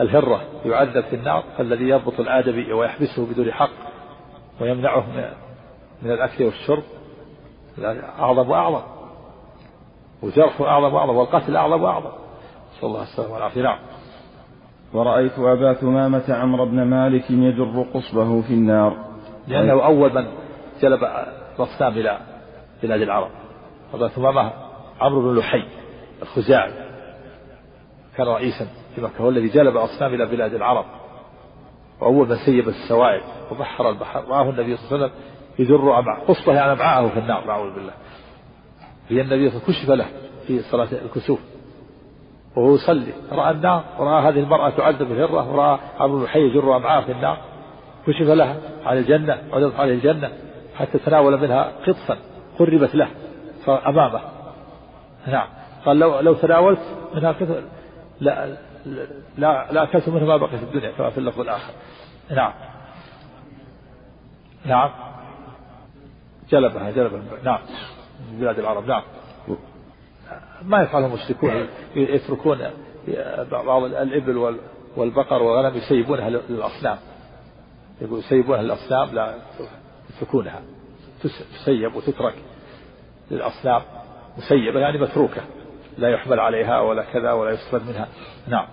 [0.00, 3.70] الهرة يعذب في النار فالذي يربط الآدمي ويحبسه بدون حق
[4.60, 5.04] ويمنعه
[6.02, 6.82] من الأكل والشرب
[8.18, 8.82] أعظم وأعظم.
[10.22, 12.10] وجرح أعظم وأعظم والقتل أعظم وأعظم.
[12.76, 13.62] نسأل الله السلامة والعافية.
[13.62, 13.78] نعم.
[14.92, 18.96] ورأيت أبا ثمامة عمرو بن مالك يجر قصبه في النار.
[19.48, 20.26] لأنه أول من
[20.82, 21.04] جلب
[21.58, 22.18] الأصنام إلى
[22.82, 23.30] بلاد العرب.
[23.94, 24.52] أبا ثمامة
[25.00, 25.64] عمرو بن لحي
[26.22, 26.72] الخزاعي.
[28.16, 30.84] كان رئيسا في مكة هو الذي جلب الأصنام إلى بلاد العرب.
[32.00, 34.24] وأول من سيب السوائل وبحر البحر.
[34.28, 35.10] رآه النبي صلى الله عليه وسلم
[35.58, 37.92] يجر أمعاء قصبه يعني أمعاءه في النار نعوذ بالله.
[39.08, 40.06] هي النبي صلى الله عليه وسلم كشف له
[40.46, 41.40] في صلاة الكسوف.
[42.56, 43.12] وهو يصلي.
[43.32, 47.38] رأى النار ورأى هذه المرأة تعذب الهرة ورأى عمرو بن حي يجر أمعاء في النار.
[48.06, 50.32] كشف لها على الجنة عرضت عليه الجنة
[50.76, 52.18] حتى تناول منها قطفا
[52.58, 53.08] قربت له
[53.68, 54.20] أمامه
[55.26, 55.48] نعم.
[55.86, 56.80] قال لو لو تناولت
[57.14, 57.62] منها قطفا.
[58.20, 58.56] لا
[59.38, 61.72] لا لا أكلت منه ما بقي في الدنيا كما في اللفظ الآخر.
[62.30, 62.52] نعم.
[64.64, 64.90] نعم.
[66.50, 67.20] جلبها جلبها.
[67.44, 67.60] نعم.
[68.32, 69.02] من بلاد العرب نعم.
[70.62, 72.58] ما يفعله المشركون يتركون
[73.52, 74.58] بعض الإبل
[74.96, 76.98] والبقر والغنم يسيبونها للأصنام.
[78.00, 79.34] يقول يسيبونها للأصنام لا
[80.10, 80.62] يتركونها.
[81.22, 82.34] تسيب وتترك
[83.30, 83.82] للأصنام.
[84.38, 85.42] مسيبة يعني متروكة.
[85.98, 88.08] لا يحمل عليها ولا كذا ولا يستفاد منها.
[88.48, 88.66] نعم.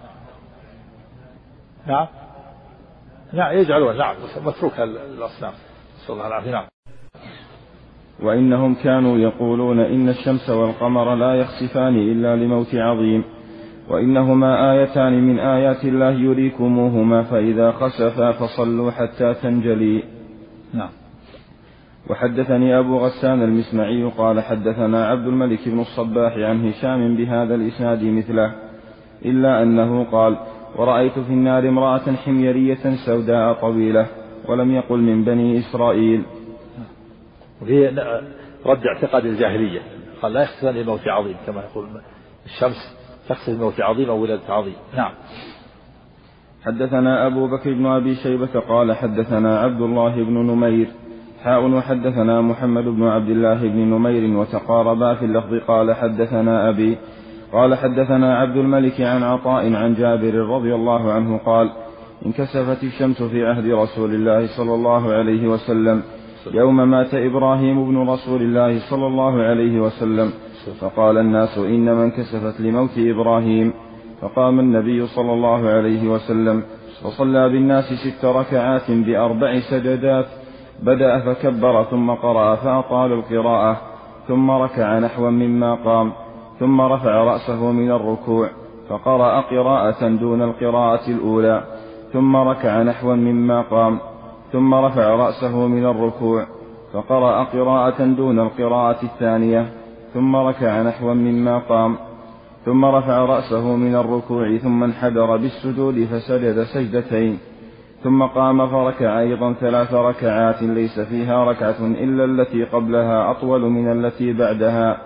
[1.87, 2.07] نعم.
[3.33, 3.97] نعم يجعلون.
[3.97, 4.15] نعم
[4.45, 5.53] متروكة للأصنام
[5.97, 6.51] نسأل الله العافية.
[6.51, 6.65] نعم.
[8.19, 13.23] وإنهم كانوا يقولون إن الشمس والقمر لا يخسفان إلا لموت عظيم
[13.89, 20.03] وإنهما آيتان من آيات الله يريكموهما فإذا خسفا فصلوا حتى تنجلي.
[20.73, 21.02] نعم.
[22.09, 28.55] وحدثني أبو غسان المسمعي قال حدثنا عبد الملك بن الصباح عن هشام بهذا الإسناد مثله
[29.25, 30.37] إلا أنه قال
[30.75, 34.07] ورأيت في النار امرأة حميرية سوداء طويلة
[34.47, 36.23] ولم يقل من بني إسرائيل.
[37.61, 37.87] وهي
[38.65, 39.81] رد اعتقاد الجاهلية
[40.21, 41.87] قال لا يخسفن لموت عظيم كما يقول
[42.45, 42.97] الشمس
[43.29, 44.75] تخسف لموت عظيم أو ولادة عظيم.
[44.97, 45.11] نعم.
[46.65, 50.87] حدثنا أبو بكر بن أبي شيبة قال حدثنا عبد الله بن نمير
[51.43, 56.97] حاء وحدثنا محمد بن عبد الله بن نمير وتقاربا في اللفظ قال حدثنا أبي
[57.53, 61.69] قال حدثنا عبد الملك عن عطاء عن جابر رضي الله عنه قال
[62.25, 66.01] انكسفت الشمس في عهد رسول الله صلى الله عليه وسلم
[66.53, 70.31] يوم مات إبراهيم بن رسول الله صلى الله عليه وسلم
[70.79, 73.73] فقال الناس إنما انكسفت لموت إبراهيم
[74.21, 76.63] فقام النبي صلى الله عليه وسلم
[77.05, 80.25] وصلى بالناس ست ركعات بأربع سجدات
[80.81, 83.77] بدأ فكبر ثم قرأ فأطال القراءة
[84.27, 86.11] ثم ركع نحوا مما قام
[86.59, 88.49] ثم رفع رأسه من الركوع
[88.89, 91.63] فقرأ قراءة دون القراءة الأولى
[92.13, 93.99] ثم ركع نحوا مما قام
[94.51, 96.45] ثم رفع رأسه من الركوع
[96.93, 99.65] فقرأ قراءة دون القراءة الثانية
[100.13, 101.97] ثم ركع نحوا مما قام
[102.65, 107.37] ثم رفع رأسه من الركوع ثم انحدر بالسجود فسجد سجدتين.
[108.03, 114.33] ثم قام فركع أيضا ثلاث ركعات ليس فيها ركعة إلا التي قبلها أطول من التي
[114.33, 114.97] بعدها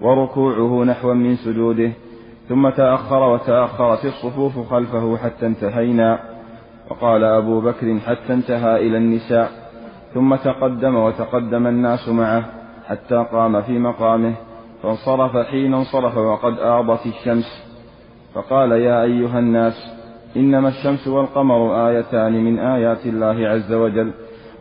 [0.00, 1.92] وركوعه نحو من سجوده
[2.48, 6.18] ثم تأخر وتأخرت الصفوف خلفه حتى انتهينا
[6.90, 9.50] وقال أبو بكر حتى انتهى إلى النساء
[10.14, 12.44] ثم تقدم وتقدم الناس معه
[12.88, 14.34] حتى قام في مقامه
[14.82, 17.64] فانصرف حين انصرف وقد آضت الشمس
[18.34, 20.03] فقال يا أيها الناس
[20.36, 24.10] إنما الشمس والقمر آيتان من آيات الله عز وجل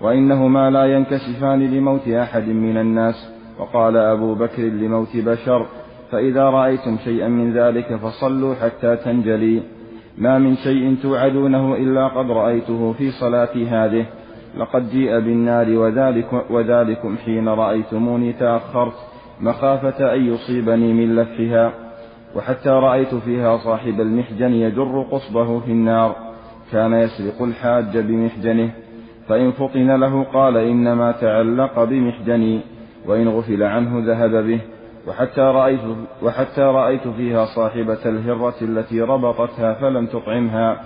[0.01, 3.29] وإنهما لا ينكشفان لموت أحد من الناس.
[3.59, 5.65] وقال أبو بكر لموت بشر
[6.11, 9.61] فإذا رأيتم شيئا من ذلك فصلوا حتى تنجلي.
[10.17, 14.05] ما من شيء توعدونه إلا قد رأيته في صلاتي هذه.
[14.57, 18.93] لقد جيء بالنار وذلك وذلكم حين رأيتموني تأخرت
[19.41, 21.73] مخافة أن يصيبني من لفها.
[22.35, 26.15] وحتى رأيت فيها صاحب المحجن يجر قصبه في النار.
[26.71, 28.71] كان يسرق الحاج بمحجنه.
[29.27, 32.61] فإن فطن له قال إنما تعلق بمحجني
[33.05, 34.59] وإن غفل عنه ذهب به.
[35.07, 35.79] وحتى رأيت,
[36.23, 40.81] وحتى رأيت فيها صاحبة الهرة التي ربطتها فلم تطعمها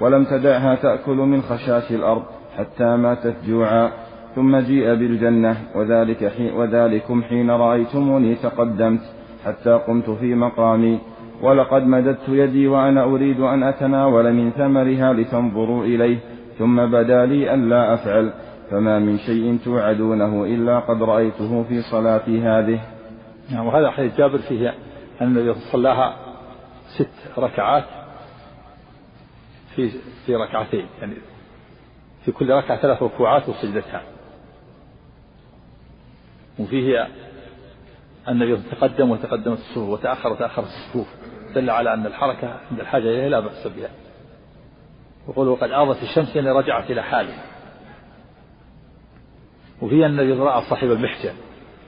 [0.00, 2.22] ولم تدعها تأكل من خشاش الأرض
[2.56, 3.90] حتى ماتت جوعا.
[4.34, 9.00] ثم جيء بالجنة وذلك حين وذلكم حين رأيتموني تقدمت.
[9.48, 10.98] حتى قمت في مقامي.
[11.42, 16.18] ولقد مددت يدي وأنا أريد أن أتناول من ثمرها لتنظروا إليه
[16.58, 18.32] ثم بدا لي أن لا أفعل.
[18.70, 22.80] فما من شيء توعدونه إلا قد رأيته في صلاتي هذه.
[23.50, 24.74] نعم وهذا حديث جابر فيه
[25.20, 26.16] أن النبي صلاها
[26.98, 27.84] ست ركعات
[29.76, 29.90] في
[30.26, 31.14] في ركعتين يعني
[32.24, 34.00] في كل ركعة ثلاث ركوعات وسجدتان.
[36.58, 37.08] وفيه
[38.28, 41.06] النبي تقدم وتقدمت الصفوف وتأخر وتأخرت الصفوف
[41.54, 43.90] دل على أن الحركة عند الحاجة إليها لا بأس بها.
[45.28, 47.42] يقول وقد آضت الشمس يعني رجعت إلى حالها
[49.82, 51.32] وفي أن النبي رأى صاحب المحجن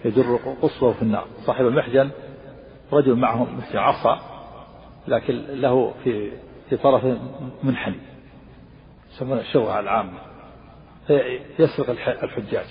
[0.05, 1.27] يجر قصوه في النار.
[1.47, 2.11] صاحب المحجن
[2.93, 4.21] رجل معه محجن عصا
[5.09, 6.33] لكن له في
[6.71, 7.05] في طرف
[7.63, 7.99] منحني
[9.13, 10.19] يسمونه الشوهة العامة.
[11.59, 11.91] يسرق
[12.23, 12.67] الحجاج.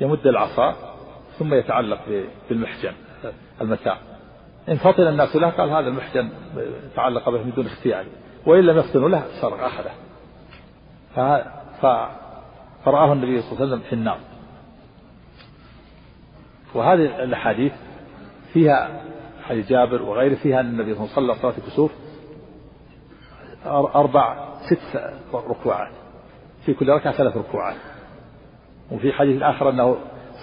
[0.00, 0.95] يمد العصا
[1.38, 2.00] ثم يتعلق
[2.48, 2.92] بالمحجن
[3.60, 3.98] المتاع.
[4.68, 6.30] إن فطن الناس له قال هذا المحجن
[6.96, 8.04] تعلق به من دون اختيار
[8.46, 9.90] وإن لم يفطنوا له سرق أخذه
[12.84, 14.18] فرآه النبي صلى الله عليه وسلم في النار.
[16.74, 17.72] وهذه الأحاديث
[18.52, 19.02] فيها
[19.42, 21.92] حديث جابر وغيره فيها أن النبي صلى الله عليه وسلم صلى صلاة الكسوف
[23.96, 25.92] أربع ست ركوعات.
[26.66, 27.76] في كل ركعة ثلاث ركوعات.
[28.90, 29.96] وفي حديث آخر أنه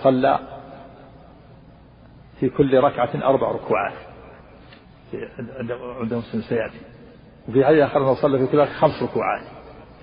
[0.04, 0.40] صلى
[2.44, 3.94] في كل ركعة أربع ركوعات.
[6.02, 6.80] عند مسلم سيأتي.
[7.50, 9.42] وفي حديث آخر أنه صلى في كل ركعة خمس ركوعات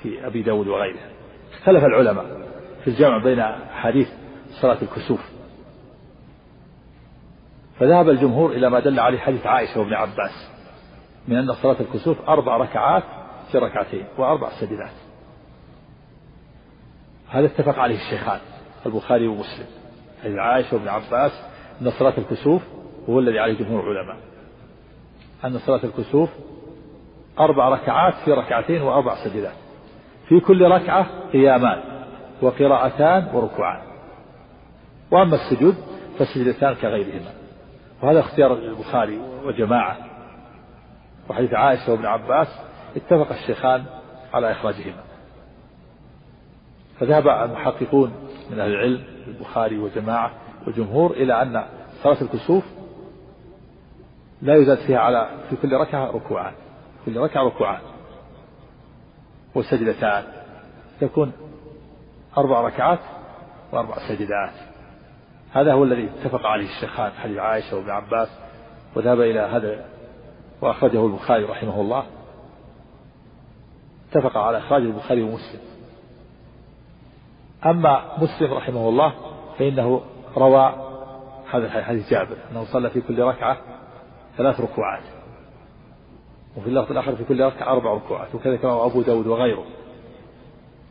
[0.02, 1.00] في أبي داود وغيره.
[1.52, 2.24] اختلف العلماء
[2.84, 4.08] في الجمع بين حديث
[4.50, 5.30] صلاة الكسوف.
[7.78, 10.50] فذهب الجمهور إلى ما دل عليه حديث عائشة وابن عباس
[11.28, 13.02] من أن صلاة الكسوف أربع ركعات
[13.52, 14.94] في ركعتين وأربع سجدات.
[17.28, 18.40] هذا اتفق عليه الشيخان
[18.86, 19.66] البخاري ومسلم.
[20.22, 21.49] حديث عائشة وابن عباس
[21.80, 22.62] أن صلاة الكسوف
[23.08, 24.16] هو الذي عليه جمهور العلماء.
[25.44, 26.30] أن صلاة الكسوف
[27.38, 29.54] أربع ركعات في ركعتين وأربع سجدات.
[30.28, 31.80] في كل ركعة قيامان
[32.42, 33.82] وقراءتان وركوعان.
[35.10, 35.74] وأما السجود
[36.18, 37.32] فالسجدتان كغيرهما.
[38.02, 39.96] وهذا اختيار البخاري وجماعة.
[41.30, 42.48] وحديث عائشة وابن عباس
[42.96, 43.84] اتفق الشيخان
[44.34, 45.02] على إخراجهما.
[47.00, 48.12] فذهب المحققون
[48.50, 50.30] من أهل العلم البخاري وجماعة
[50.66, 51.64] وجمهور إلى أن
[52.02, 52.64] صلاة الكسوف
[54.42, 56.52] لا يزاد فيها على في كل ركعة ركوعان
[57.06, 57.80] كل ركعة ركوعان.
[59.54, 60.24] وسجدتان
[61.00, 61.32] تكون
[62.38, 62.98] أربع ركعات
[63.72, 64.52] وأربع سجدات.
[65.52, 68.28] هذا هو الذي اتفق عليه الشيخان حديث عائشة وابن عباس
[68.96, 69.84] وذهب إلى هذا
[70.60, 72.04] وأخرجه البخاري رحمه الله.
[74.10, 75.60] اتفق على إخراج البخاري ومسلم.
[77.66, 79.14] أما مسلم رحمه الله
[79.58, 80.02] فإنه
[80.36, 80.74] روى
[81.50, 83.56] هذا حديث جابر أنه صلى في كل ركعة
[84.36, 85.02] ثلاث ركوعات.
[86.56, 89.64] وفي اللفظ الآخر في كل ركعة أربع ركوعات وكذا روى أبو داود وغيره.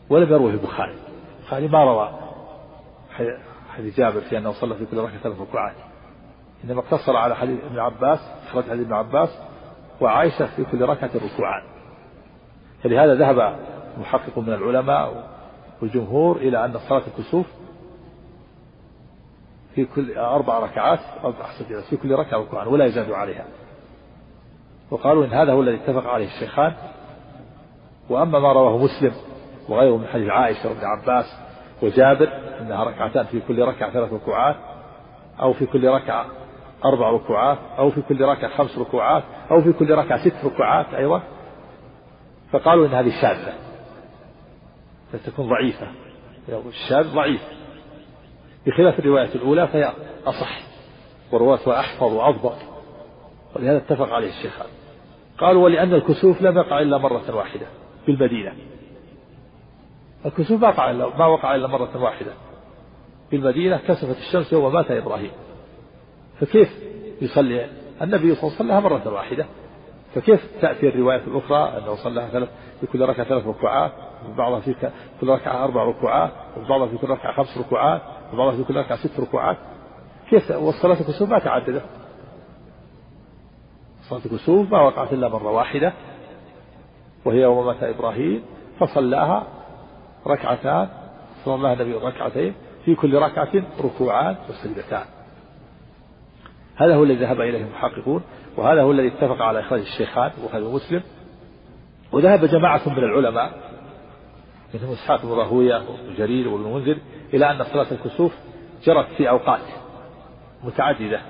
[0.09, 0.95] ولم يروه البخاري.
[1.39, 2.09] البخاري ما روى
[3.69, 5.75] حديث جابر في أنه صلى في كل ركعة ثلاث ركوعات.
[6.63, 9.39] إنما اقتصر على حديث ابن عباس إخراج حديث ابن عباس
[10.01, 11.63] وعائشة في كل ركعة ركوعان.
[12.83, 13.59] فلهذا ذهب
[13.97, 15.29] محقق من العلماء
[15.81, 17.58] والجمهور إلى أن صلاة الكسوف
[19.79, 20.99] في كل أربع ركعات
[21.59, 23.45] سجدات في كل ركعة ركوعان ولا يزاد عليها.
[24.91, 26.73] وقالوا إن هذا هو الذي اتفق عليه الشيخان.
[28.09, 29.13] وأما ما رواه مسلم
[29.69, 31.25] وغيره من حديث عائشة وابن عباس
[31.83, 32.29] وجابر
[32.61, 34.55] أنها ركعتان في كل ركعة ثلاث ركوعات
[35.41, 36.25] أو في كل ركعة
[36.85, 41.21] أربع ركوعات أو في كل ركعة خمس ركوعات أو في كل ركعة ست ركوعات أيضا.
[42.51, 43.53] فقالوا إن هذه شاذة
[45.13, 45.87] فتكون ضعيفة.
[46.49, 47.58] الشاذ ضعيف.
[48.69, 49.91] بخلاف الرواية الأولى فهي
[50.25, 50.59] أصح
[51.31, 52.57] ورواتها أحفظ وأضبط
[53.55, 54.67] ولهذا اتفق عليه الشيخان
[55.37, 57.65] قالوا ولأن الكسوف لم يقع إلا مرة واحدة
[58.05, 58.53] في المدينة.
[60.25, 62.31] الكسوف ما وقع إلا ما وقع إلا مرة واحدة.
[63.29, 65.31] في المدينة كسفت الشمس يوم مات إبراهيم.
[66.39, 66.69] فكيف
[67.21, 67.69] يصلي؟
[68.01, 69.45] النبي صلى الله عليه وسلم مرة واحدة.
[70.15, 72.49] فكيف تأتي الرواية الأخرى أنه صلى ثلاث
[72.81, 73.91] في كل ركعة ثلاث ركوعات
[74.29, 74.75] وبعضها في
[75.21, 78.01] كل ركعة أربع ركوعات وبعضها في كل ركعة خمس ركوعات؟
[78.33, 79.57] وبعضها في كل ركعة ست ركوعات.
[80.29, 81.85] كيف؟ والصلاة الكسوف ما تعددت
[84.01, 85.93] صلاة الكسوف ما وقعت إلا مرة واحدة
[87.25, 88.41] وهي يوم مات إبراهيم
[88.79, 89.47] فصلاها
[90.27, 90.89] ركعتان
[91.45, 92.53] صلى النبي ركعتين
[92.85, 95.05] في كل ركعة ركوعان وسجدتان.
[96.75, 98.21] هذا هو الذي ذهب إليه المحققون
[98.57, 101.03] وهذا هو الذي اتفق على إخراج الشيخان البخاري ومسلم
[102.11, 103.51] وذهب جماعة من العلماء
[104.73, 105.83] منهم إسحاق بن راهوية
[106.17, 106.97] جرير وابن منذر
[107.33, 108.33] إلى أن صلاة الكسوف
[108.83, 109.61] جرت في أوقات
[110.63, 111.21] متعددة.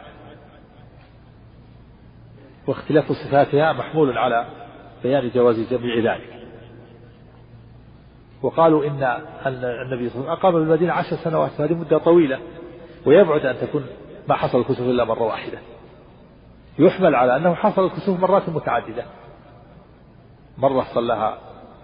[2.68, 4.46] واختلاف صفاتها محمول على
[5.04, 6.44] بيان جواز جميع ذلك.
[8.42, 9.04] وقالوا إن
[9.46, 12.40] النبي صلى الله عليه وسلم أقام بالمدينة عشر سنوات هذه مدة طويلة
[13.06, 13.86] ويبعد أن تكون
[14.28, 15.60] ما حصل الكسوف إلا مرة واحدة.
[16.80, 19.06] يحمل على أنه حصل الكسوف مرات متعددة.
[20.58, 21.38] مرة صلاها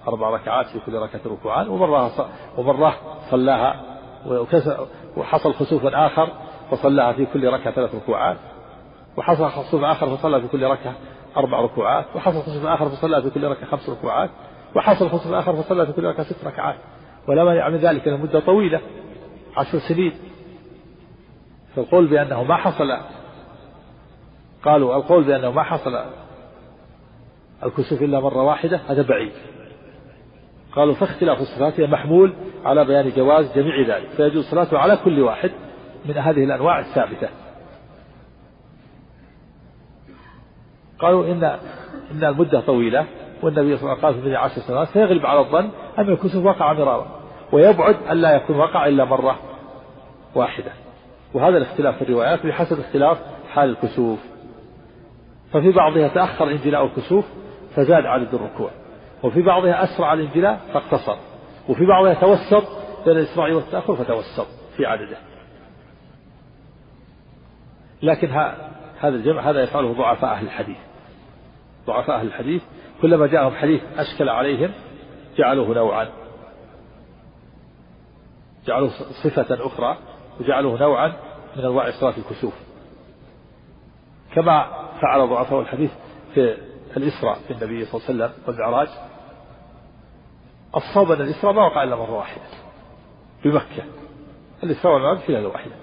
[0.07, 2.95] أربع ركعات في كل ركعة ركوعان ومرة ومرة
[3.31, 3.94] صلاها
[5.17, 6.29] وحصل خسوف آخر
[6.71, 8.37] فصلاها في كل ركعة ثلاث ركوعات.
[9.17, 10.95] وحصل خسوف آخر فصلى في كل ركعة
[11.37, 12.05] أربع ركوعات.
[12.15, 14.29] وحصل خسوف آخر فصلى في كل ركعة خمس ركوعات.
[14.75, 16.75] وحصل خسوف آخر فصلى في كل ركعة ست ركعات.
[17.27, 18.81] ولا مانع من ذلك أنه مدة طويلة
[19.57, 20.13] عشر سنين.
[21.75, 22.97] فالقول بأنه ما حصل
[24.63, 26.05] قالوا القول بأنه ما حصل
[27.63, 29.31] الكسوف إلا مرة واحدة هذا بعيد.
[30.75, 32.33] قالوا فاختلاف الصفات محمول
[32.65, 35.51] على بيان جواز جميع ذلك فيجوز صلاته على كل واحد
[36.05, 37.29] من هذه الأنواع الثابتة.
[40.99, 41.43] قالوا إن
[42.11, 43.05] إن المدة طويلة
[43.43, 46.73] والنبي صلى الله عليه وسلم قال في عشر سنوات فيغلب على الظن أن الكسوف وقع
[46.73, 47.21] مرارا
[47.51, 49.39] ويبعد أن لا يكون وقع إلا مرة
[50.35, 50.71] واحدة.
[51.33, 53.17] وهذا الاختلاف في الروايات بحسب اختلاف
[53.49, 54.19] حال الكسوف.
[55.53, 57.25] ففي بعضها تأخر انجلاء الكسوف
[57.75, 58.69] فزاد عدد الركوع.
[59.25, 61.17] وفي بعضها أسرع الانجلاء فاقتصر
[61.69, 62.67] وفي بعضها توسط
[63.05, 64.47] بين الإسراع والتأخر فتوسط
[64.77, 65.17] في عدده.
[68.01, 68.29] لكن
[68.99, 70.77] هذا الجمع هذا يفعله ضعفاء أهل الحديث.
[71.87, 72.63] ضعفاء أهل الحديث
[73.01, 74.71] كلما جاءهم حديث أشكل عليهم
[75.37, 76.09] جعلوه نوعا.
[78.65, 78.89] جعلوه
[79.23, 79.97] صفة أخرى
[80.39, 81.13] وجعلوه نوعا
[81.55, 82.53] من أنواع صلاة الكسوف.
[84.35, 84.65] كما
[85.01, 85.91] فعل ضعفاء الحديث
[86.33, 86.57] في
[86.97, 88.87] الإسراء في النبي صلى الله عليه وسلم والمعراج
[90.75, 92.43] الصواب الإسراء ما وقع إلا مرة واحدة
[93.43, 93.83] بمكة.
[94.63, 95.75] الإسراء والمعراج في ليلة واحدة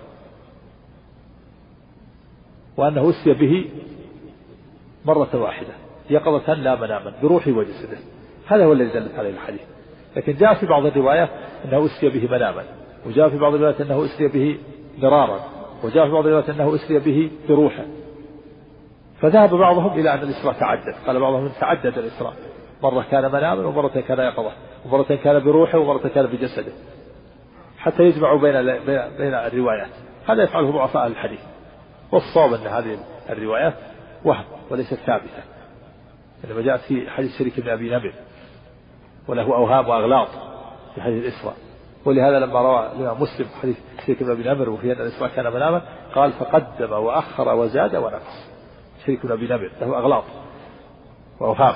[2.77, 3.71] وأنه أسي به
[5.05, 5.75] مرة واحدة.
[6.11, 7.99] يقظة لا مناما بروحه وجسده.
[8.47, 9.61] هذا هو الذي دلت عليه الحديث.
[10.17, 11.31] لكن جاء في بعض الروايات
[11.65, 12.65] أنه أسري به مناما.
[13.07, 14.59] وجاء في بعض الروايات أنه أسري به
[14.99, 15.41] مرارا.
[15.85, 17.85] وجاء في بعض الروايات أنه أسري به بروحه.
[19.21, 20.95] فذهب بعضهم إلى أن الإسراء تعدد.
[21.07, 22.35] قال بعضهم تعدد الإسراء.
[22.83, 24.53] مرة كان مناما ومرة كان يقظة
[24.87, 26.73] ومرة كان بروحه ومرة كان بجسده.
[27.79, 28.63] حتى يجمعوا بين
[29.19, 29.91] بين الروايات.
[30.29, 31.41] هذا يفعله ضعفاء الحديث.
[32.13, 32.99] والصواب أن هذه
[33.31, 33.75] الروايات
[34.25, 35.43] وهم وليست ثابتة.
[36.45, 38.13] إنما جاءت في حديث شريك بن أبي نمر
[39.29, 40.29] وله أوهام وأغلاط
[40.95, 41.57] في حديث الإسراء.
[42.05, 43.77] ولهذا لما روى الإمام مسلم حديث
[44.07, 45.83] شريك بن أبي نمر وفي أن الإسراء كان مناما
[46.15, 48.51] قال فقدم وأخر وزاد ونقص.
[49.07, 50.25] شريك بن أبي نمر له أغلاط
[51.41, 51.75] وأوهام.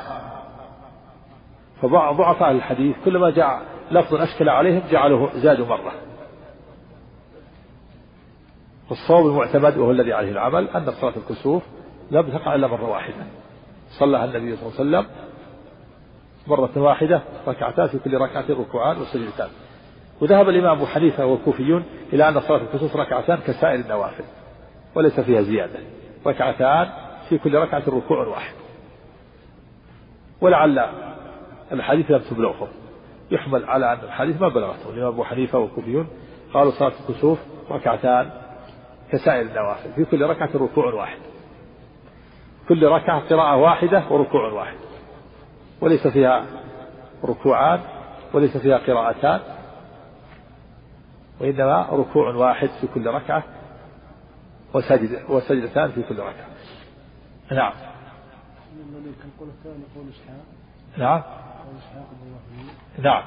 [1.82, 5.92] فضعف أهل الحديث كلما جاء لفظ أشكل عليهم جعله زادوا مرة.
[8.90, 11.62] والصواب المعتمد وهو الذي عليه العمل أن صلاة الكسوف
[12.10, 13.24] لم تقع إلا مرة واحدة.
[13.90, 15.06] صلى النبي صلى الله عليه وسلم
[16.46, 19.48] مرة واحدة ركعتان في كل ركعة ركوعان وسجدتان.
[20.20, 24.24] وذهب الإمام أبو حنيفة والكوفيون إلى أن صلاة الكسوف ركعتان كسائر النوافل
[24.94, 25.78] وليس فيها زيادة.
[26.26, 26.88] ركعتان
[27.28, 28.54] في كل ركعة ركوع واحد.
[30.40, 31.05] ولعل
[31.72, 32.68] الحديث لم تبلغهم
[33.30, 36.08] يحمل على أن الحديث ما بلغته الإمام أبو حنيفة والكوفيون
[36.54, 37.38] قالوا صلاة الكسوف
[37.70, 38.30] ركعتان
[39.12, 41.18] كسائر النوافل في كل ركعة ركوع واحد.
[42.68, 44.76] كل ركعة قراءة واحدة وركوع واحد.
[45.80, 46.46] وليس فيها
[47.24, 47.80] ركوعان
[48.34, 49.40] وليس فيها قراءتان
[51.40, 53.44] وإنما ركوع واحد في كل ركعة
[54.74, 56.46] وسجد وسجدتان في كل ركعة.
[57.52, 57.72] نعم.
[60.98, 61.22] نعم.
[63.02, 63.22] نعم.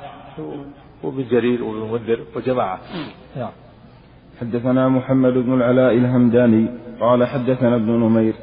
[1.03, 2.79] وابن جرير وابن منذر وجماعة
[3.37, 3.51] نعم.
[4.41, 6.67] حدثنا محمد بن العلاء الهمداني.
[7.01, 8.33] قال حدثنا ابن نمير.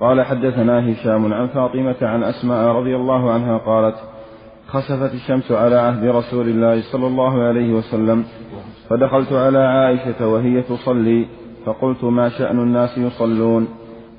[0.00, 3.96] قال حدثنا هشام عن فاطمة عن أسماء رضي الله عنها قالت
[4.68, 8.24] خسفت الشمس على عهد رسول الله صلى الله عليه وسلم
[8.88, 11.26] فدخلت على عائشة وهي تصلي
[11.66, 13.68] فقلت ما شأن الناس يصلون؟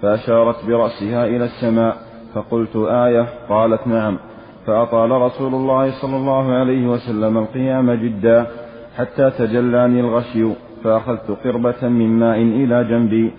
[0.01, 1.97] فأشارت برأسها إلى السماء
[2.34, 3.28] فقلت آية.
[3.49, 4.19] قالت نعم.
[4.66, 8.47] فأطال رسول الله صلى الله عليه وسلم القيام جدا
[8.97, 10.53] حتى تجلاني الغشي
[10.84, 13.34] فأخذت قربة من ماء إلى جنبي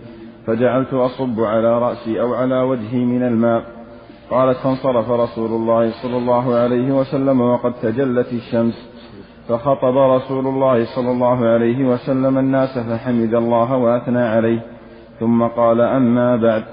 [0.46, 3.62] فجعلت أصب على رأسي أو على وجهي من الماء.
[4.30, 8.90] قالت فانصرف رسول الله صلى الله عليه وسلم وقد تجلت الشمس
[9.48, 14.60] فخطب رسول الله صلى الله عليه وسلم الناس فحمد الله وأثنى عليه.
[15.20, 16.64] ثم قال أما بعد.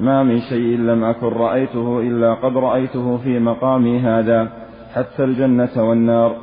[0.00, 4.48] ما من شيء لم أكن رأيته إلا قد رأيته في مقامي هذا
[4.94, 6.36] حتى الجنة والنار.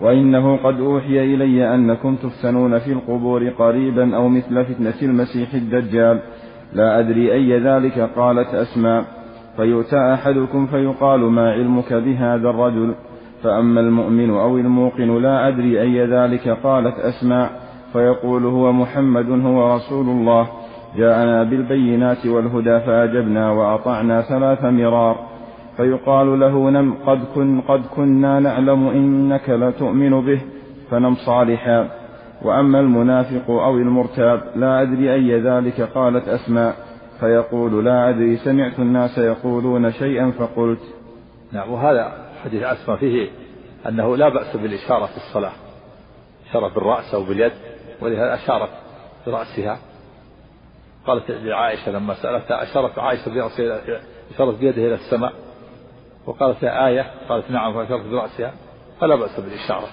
[0.00, 6.18] وإنه قد أوحي إلي أنكم تفتنون في القبور قريبا أو مثل فتنة المسيح الدجال.
[6.72, 9.04] لا أدري أي ذلك قالت أسماء.
[9.56, 12.94] فيؤتى أحدكم فيقال ما علمك بهذا الرجل؟
[13.42, 17.50] فأما المؤمن أو الموقن لا أدري أي ذلك قالت أسماء.
[17.92, 20.48] فيقول هو محمد هو رسول الله.
[20.96, 25.26] جاءنا بالبينات والهدى فأجبنا وأطعنا ثلاث مرار.
[25.76, 30.40] فيقال له نم قد, كن قد كنا نعلم إنك لتؤمن به
[30.90, 31.88] فنم صالحا.
[32.42, 36.74] وأما المنافق أو المرتاب لا أدري أي ذلك قالت أسماء.
[37.20, 40.94] فيقول لا أدري سمعت الناس يقولون شيئا فقلت.
[41.52, 42.12] نعم وهذا
[42.44, 43.28] حديث أسماء فيه
[43.88, 45.52] أنه لا بأس بالإشارة في الصلاة
[46.50, 47.52] إشارة بالرأس أو باليد
[48.02, 48.68] ولهذا أشارت
[49.26, 49.78] برأسها.
[51.06, 54.00] قالت لعائشة لما سألتها أشارت عائشة برأسها
[54.34, 55.32] أشارت بيدها إلى السماء
[56.26, 58.54] وقالت لها آية؟ قالت نعم فأشارت برأسها.
[59.00, 59.86] فلا بأس بالإشارة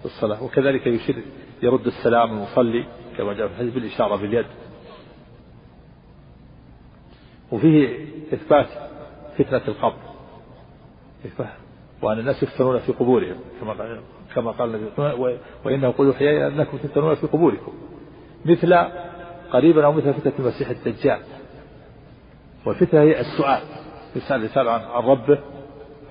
[0.00, 1.16] في الصلاة وكذلك يشير
[1.62, 2.84] يرد السلام المصلي
[3.18, 4.46] كما جاء في الحديث بالإشارة باليد
[7.52, 8.68] وفيه إثبات
[9.38, 9.96] فتنة القبر.
[12.02, 14.00] وأن الناس يفتنون في قبورهم كما قال
[14.34, 14.90] كما قال
[15.64, 17.72] وإنه قل يحيى أنكم تفتنون في قبوركم.
[18.44, 18.74] مثل
[19.52, 21.20] قريبا أو مثل فتنة المسيح الدجال.
[22.66, 23.62] والفتنة هي السؤال.
[24.16, 25.38] يسأل الإنسان عن ربه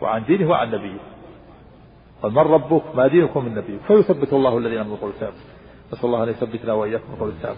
[0.01, 0.99] وعن دينه وعن نبيه.
[2.23, 5.35] قال من ربك؟ ما دينكم من نبيك؟ فيثبت الله الذين آمنوا بالقول الثابت.
[5.93, 7.57] نسأل الله أن يثبتنا وإياكم بالقول الثابت.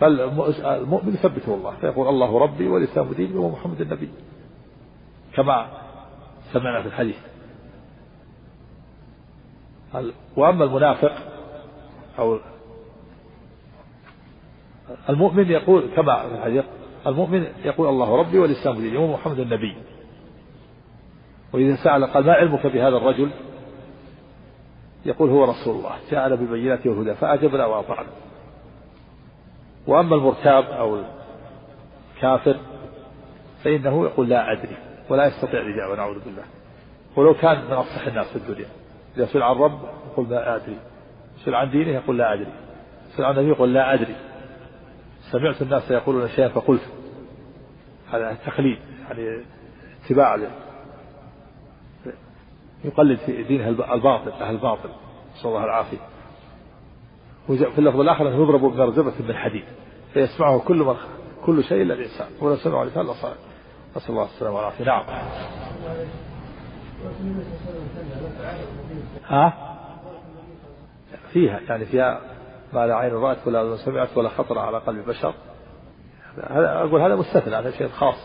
[0.00, 1.76] فالمؤمن يثبته الله.
[1.80, 4.10] فيقول الله ربي والاسلام ديني ومحمد النبي.
[5.34, 5.66] كما
[6.52, 7.16] سمعنا في الحديث.
[10.36, 11.12] وأما المنافق
[12.18, 12.38] أو
[15.08, 16.64] المؤمن يقول كما في الحديث
[17.06, 19.76] المؤمن يقول الله ربي والاسلام ديني ومحمد النبي.
[21.52, 23.30] وإذا سأل قال ما علمك بهذا الرجل؟
[25.04, 25.92] يقول هو رسول الله.
[26.10, 28.08] جاءنا بالبينات والهدى فأجبنا وأطعنا.
[29.86, 30.98] وأما المرتاب أو
[32.16, 32.56] الكافر
[33.64, 34.76] فإنه يقول لا أدري
[35.10, 36.44] ولا يستطيع الإجابة نعوذ بالله.
[37.16, 38.68] ولو كان من أفصح الناس في الدنيا.
[39.16, 39.80] إذا سئل عن رب
[40.12, 40.76] يقول لا أدري.
[41.44, 42.52] سئل عن دينه يقول لا أدري.
[43.16, 44.14] سئل عن النبي يقول لا أدري.
[45.32, 46.82] سمعت الناس يقولون شيئا فقلت.
[48.12, 48.78] هذا تقليد
[49.08, 49.44] يعني
[50.04, 50.38] اتباع
[52.84, 54.88] يقلد في دينه الباطل أهل الباطل.
[55.36, 55.98] نسأل الله العافية.
[57.48, 59.64] وفي اللفظ الآخر أنه يضرب بمرزبة من حديد.
[60.14, 60.94] فيسمعه كل من
[61.44, 63.34] كل شيء إلا الإنسان ولو سمعه الإنسان لصار
[63.96, 64.84] نسأل الله السلامة والعافية.
[64.84, 65.04] نعم.
[69.26, 69.72] ها؟
[71.32, 72.20] فيها يعني فيها
[72.72, 75.34] ما لا عين رأت ولا أذن سمعت ولا خطر على قلب بشر
[76.50, 78.16] هذا أقول هذا مستثنى هذا شيء خاص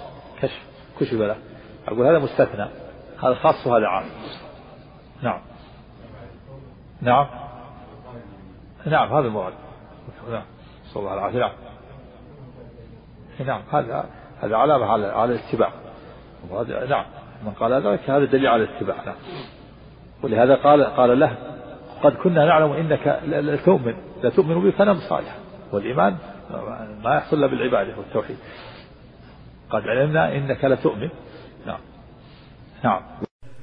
[0.42, 0.62] كشف
[1.00, 1.36] كشف له.
[1.88, 2.68] أقول هذا مستثنى
[3.24, 4.06] هذا خاص وهذا عام.
[5.22, 5.42] نعم.
[7.02, 7.28] نعم.
[8.86, 9.54] نعم هذا المراد
[10.32, 10.44] نعم.
[10.94, 11.52] صلى الله العافية نعم.
[13.46, 14.10] نعم هذا
[14.42, 15.72] هذا علامة على على الاتباع.
[16.90, 17.06] نعم.
[17.46, 18.96] من قال ذلك هذا دليل على الاتباع.
[19.06, 19.16] نعم.
[20.24, 21.57] ولهذا قال قال له
[22.04, 23.94] قد كنا نعلم إنك لا تؤمن.
[24.24, 25.36] لا تؤمن بي فنم صالحا
[25.74, 26.16] والإيمان
[27.04, 28.38] ما يحصل إلا بالعبادة والتوحيد.
[29.70, 31.10] قد علمنا إنك لتؤمن
[31.68, 31.80] نعم.
[32.84, 33.02] نعم.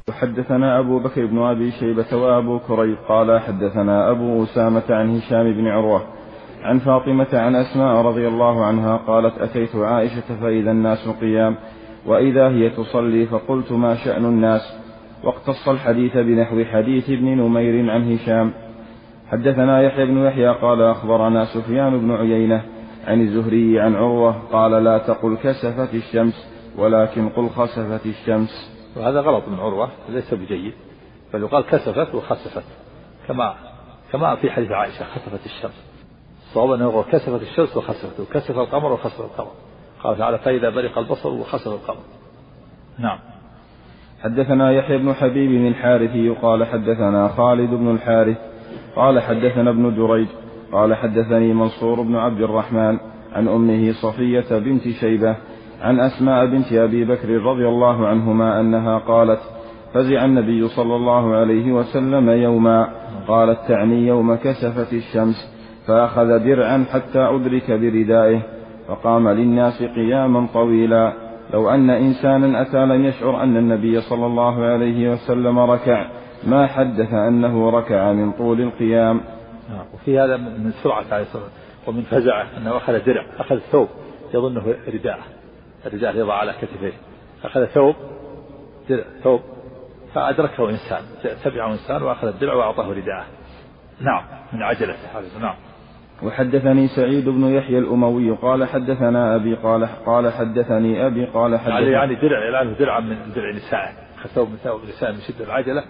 [0.09, 5.69] وحدثنا أبو بكر بن أبي شيبة وأبو كريب قال حدثنا أبو أسامة عن هشام بن
[5.69, 6.07] عروة
[6.63, 11.57] عن فاطمة عن أسماء رضي الله عنها قالت أتيت عائشة فإذا الناس قيام
[12.07, 14.84] وإذا هي تصلي فقلت ما شأن الناس؟
[15.25, 18.53] واقتص الحديث بنحو حديث ابن نمير عن هشام.
[19.31, 22.65] حدثنا يحيى بن يحيى قال أخبرنا سفيان بن عيينة
[23.07, 28.51] عن الزهري عن عروة قال لا تقل كسفت الشمس ولكن قل خسفت الشمس.
[28.97, 30.73] وهذا غلط من عروة ليس بجيد.
[31.33, 32.65] بل يقال كسفت وخسفت.
[33.29, 33.55] كما
[34.13, 35.95] كما في حديث عائشة خسفت الشمس.
[36.49, 39.53] الصواب أنه كسفت الشمس وخسفت وكسف القمر وخسف القمر.
[40.03, 42.03] قال تعالى فإذا برق البصر وخسف القمر.
[42.99, 43.19] نعم.
[44.25, 48.37] حدثنا يحيى بن حبيب الحارثي قال حدثنا خالد بن الحارث
[48.97, 50.27] قال حدثنا ابن جريج
[50.73, 52.99] قال حدثني منصور بن عبد الرحمن
[53.33, 55.37] عن أمه صفية بنت شيبة
[55.83, 59.41] عن أسماء بنت أبي بكر رضي الله عنهما أنها قالت
[59.95, 62.89] فزع النبي صلى الله عليه وسلم يوما
[63.29, 65.55] قالت تعني يوم كسفت الشمس
[65.87, 68.43] فأخذ درعا حتى أدرك بردائه
[68.89, 75.11] فقام للناس قياما طويلا لو أن إنسانا أتى لم يشعر أن النبي صلى الله عليه
[75.11, 76.07] وسلم ركع
[76.45, 79.21] ما حدث أنه ركع من طول القيام.
[79.71, 81.49] نعم وفي هذا من سرعة عليه الصلاة
[81.87, 83.89] ومن فزعة أنه أخذ درع أخذ ثوب
[84.35, 85.19] يظنه رداء
[85.87, 86.93] الرداء يضع على كتفيه.
[87.45, 87.95] أخذ ثوب
[88.89, 89.41] درع ثوب
[90.15, 91.03] فأدركه إنسان
[91.45, 93.25] تبعه إنسان وأخذ الدرع وأعطاه رداءه.
[94.01, 95.55] نعم من عجلته نعم.
[96.23, 102.15] وحدثني سعيد بن يحيى الأموي قال حدثنا أبي قال قال حدثني أبي قال حدثني يعني
[102.15, 105.85] درع الآن درعا من درع نسائه ثوب من ثوب نساء من شدة العجلة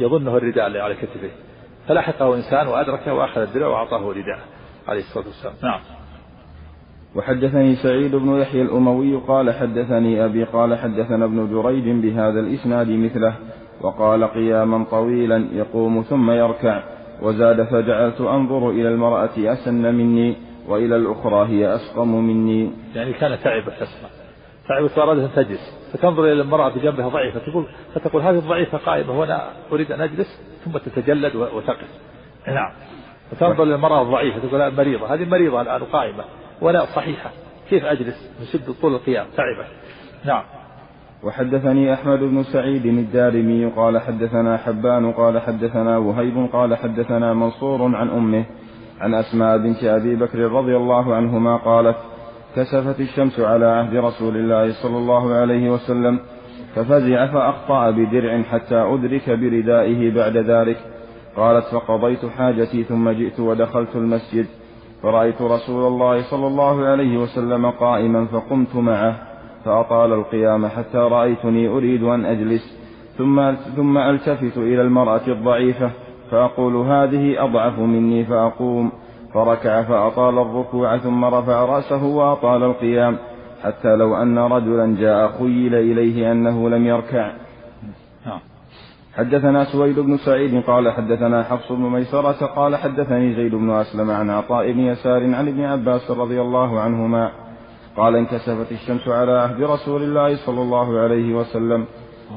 [0.00, 1.30] يظنه الرداء اللي على كتفه.
[1.88, 4.38] فلحقه إنسان وأدركه وأخذ الدرع وأعطاه رداء
[4.88, 5.54] عليه الصلاة والسلام.
[5.62, 5.80] نعم.
[7.16, 13.34] وحدثني سعيد بن يحيى الأموي قال حدثني أبي قال حدثنا ابن جريج بهذا الإسناد مثله
[13.80, 16.82] وقال قياما طويلا يقوم ثم يركع.
[17.22, 20.36] وزاد فجعلت أنظر إلى المرأة أسن مني
[20.68, 22.70] وإلى الأخرى هي أسقم مني.
[22.94, 24.08] يعني كانت تعبة تسمع
[24.68, 25.90] تعبت وأرادت أن تجلس.
[25.92, 27.40] فتنظر إلى المرأة بجنبها ضعيفة.
[27.40, 31.88] تقول فتقول هذه الضعيفة قائمة وأنا أريد أن أجلس ثم تتجلد وتقف.
[32.48, 32.72] نعم.
[33.30, 34.48] فتنظر إلى المرأة الضعيفة.
[34.48, 35.14] تقول مريضة.
[35.14, 36.24] هذه مريضة الآن قائمة.
[36.60, 37.30] وأنا صحيحة.
[37.70, 39.26] كيف أجلس؟ نشد طول القيام.
[39.36, 39.66] تعبت
[40.24, 40.42] نعم.
[41.22, 48.08] وحدثني أحمد بن سعيد الدارمي قال حدثنا حبان قال حدثنا وهيب قال حدثنا منصور عن
[48.10, 48.44] أمه
[49.00, 51.96] عن أسماء بنت أبي بكر رضي الله عنهما قالت
[52.56, 56.18] كسفت الشمس على عهد رسول الله صلى الله عليه وسلم
[56.74, 60.76] ففزع فأخطأ بدرع حتى أدرك بردائه بعد ذلك.
[61.36, 64.46] قالت فقضيت حاجتي ثم جئت ودخلت المسجد
[65.02, 69.27] فرأيت رسول الله صلى الله عليه وسلم قائما فقمت معه.
[69.68, 72.78] فأطال القيام حتى رأيتني أريد أن أجلس
[73.18, 75.90] ثم ثم ألتفت إلى المرأة الضعيفة
[76.30, 78.92] فأقول هذه أضعف مني فأقوم
[79.34, 83.18] فركع فأطال الركوع ثم رفع رأسه وأطال القيام
[83.62, 87.32] حتى لو أن رجلا جاء خيل إليه أنه لم يركع
[88.26, 88.40] نعم.
[89.16, 94.30] حدثنا سويد بن سعيد قال حدثنا حفص بن ميسرة قال حدثني زيد بن أسلم عن
[94.30, 97.47] عطاء بن يسار عن ابن عباس رضي الله عنهما
[97.98, 101.84] قال انكسفت الشمس على عهد رسول الله صلى الله عليه وسلم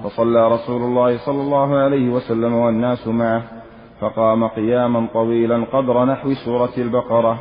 [0.04, 3.44] فصلى رسول الله صلى الله عليه وسلم والناس معه
[4.00, 7.40] فقام قياما طويلا قدر نحو سورة البقرة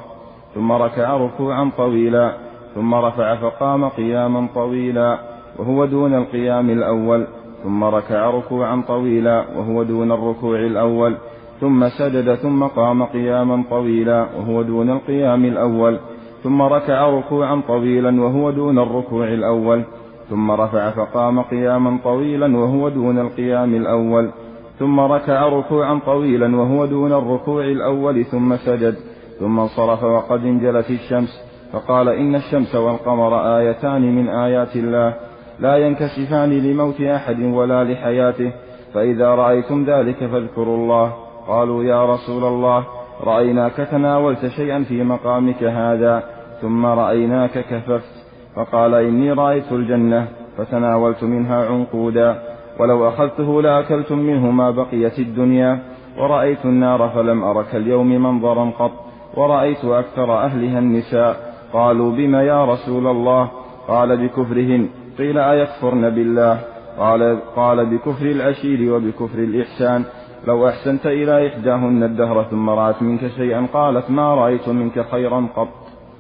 [0.55, 2.33] ثم ركع ركوعا طويلا
[2.75, 5.19] ثم رفع فقام قياما طويلا
[5.59, 7.27] وهو دون القيام الأول
[7.63, 11.17] ثم ركع ركوعا طويلا وهو دون الركوع الأول
[11.61, 15.99] ثم سجد ثم قام قياما طويلا وهو دون القيام الأول
[16.43, 19.85] ثم ركع ركوعا طويلا وهو دون الركوع الأول
[20.31, 24.31] ثم رفع فقام قياما طويلا وهو دون القيام الأول
[24.79, 28.95] ثم ركع ركوعا طويلا وهو دون الركوع الأول ثم سجد
[29.41, 35.15] ثم انصرف وقد انجلت الشمس فقال إن الشمس والقمر آيتان من آيات الله
[35.61, 38.53] لا ينكسفان لموت أحد ولا لحياته
[38.95, 41.13] فإذا رأيتم ذلك فاذكروا الله
[41.49, 42.85] قالوا يا رسول الله
[43.25, 46.23] رأيناك تناولت شيئا في مقامك هذا
[46.61, 48.25] ثم رأيناك كففت
[48.57, 52.43] فقال إني رأيت الجنة فتناولت منها عنقودا
[52.79, 55.79] ولو أخذته لأكلتم منه ما بقيت الدنيا
[56.19, 58.93] ورأيت النار فلم أرك اليوم منظرا قط
[59.37, 63.49] ورأيت أكثر أهلها النساء قالوا بم يا رسول الله؟
[63.89, 66.61] قال بكفرهن قيل أيكفرن بالله؟
[66.99, 70.05] قال, قال بكفر العشير وبكفر الإحسان
[70.47, 75.69] لو أحسنت إلى إحداهن الدهر ثم رأت منك شيئا قالت ما رأيت منك خيرا قط.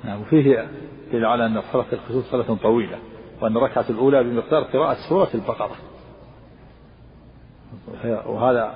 [0.04, 0.68] نعم وفيه
[1.12, 2.98] دليل على أن صلاة الخسوف صلاة طويلة
[3.40, 5.76] وأن الركعة الأولى بمقدار قراءة سورة البقرة.
[8.26, 8.74] وهذا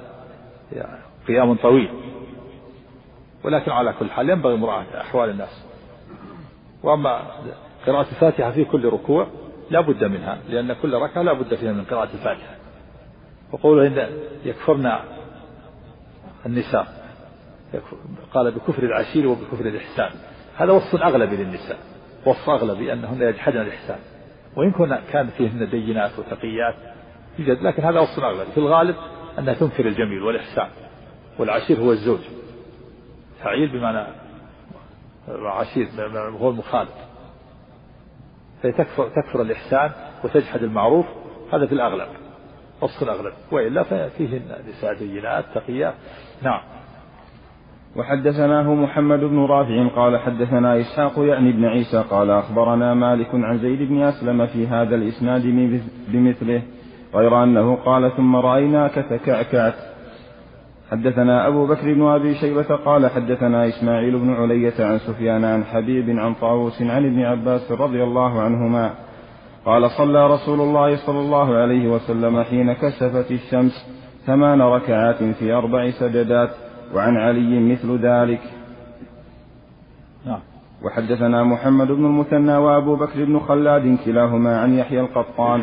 [1.28, 1.88] قيام طويل.
[3.44, 5.66] ولكن على كل حال ينبغي مراعاة أحوال الناس.
[6.82, 7.20] وأما
[7.86, 9.26] قراءة الفاتحة في كل ركوع
[9.70, 12.54] لا بد منها لأن كل ركعة لا بد فيها من قراءة الفاتحة.
[13.52, 14.08] وقوله إن
[14.44, 14.92] يكفرن
[16.46, 17.04] النساء.
[18.34, 20.10] قال بكفر العشير وبكفر الإحسان.
[20.56, 21.78] هذا وصف أغلبي للنساء.
[22.26, 23.98] وصف أغلبي أنهن يجحدن الإحسان.
[24.56, 26.74] وإن كنا كان فيهن دينات وتقيات
[27.38, 28.52] يوجد لكن هذا وصف أغلبي.
[28.52, 28.96] في الغالب
[29.38, 30.68] أنها تنكر الجميل والإحسان.
[31.38, 32.20] والعشير هو الزوج.
[33.42, 34.06] فعيل بمعنى
[35.28, 35.88] عشير
[36.40, 36.90] هو المخالف.
[38.62, 39.90] فتكفر تكفر الإحسان
[40.24, 41.06] وتجحد المعروف.
[41.52, 42.08] هذا في الأغلب.
[42.84, 43.32] وصف الأغلب.
[43.52, 45.94] وإلا ففيه نساء دينات تقيات
[46.42, 46.60] نعم
[47.96, 53.88] وحدثناه محمد بن رافع قال حدثنا إسحاق يعني بن عيسى قال أخبرنا مالك عن زيد
[53.88, 55.42] بن أسلم في هذا الإسناد
[56.08, 56.62] بمثله
[57.14, 59.74] غير أنه قال ثم رأيناك تكعكعت
[60.90, 66.18] حدثنا أبو بكر بن أبي شيبة قال حدثنا إسماعيل بن علية عن سفيان عن حبيب
[66.18, 68.94] عن طاووس عن ابن عباس رضي الله عنهما
[69.66, 73.86] قال صلى رسول الله صلى الله عليه وسلم حين كسفت الشمس
[74.26, 76.50] ثمان ركعات في أربع سجدات
[76.94, 78.40] وعن علي مثل ذلك.
[80.26, 80.40] نعم.
[80.84, 85.62] وحدثنا محمد بن المثنى وأبو بكر بن خلاد كلاهما عن يحيى القطان.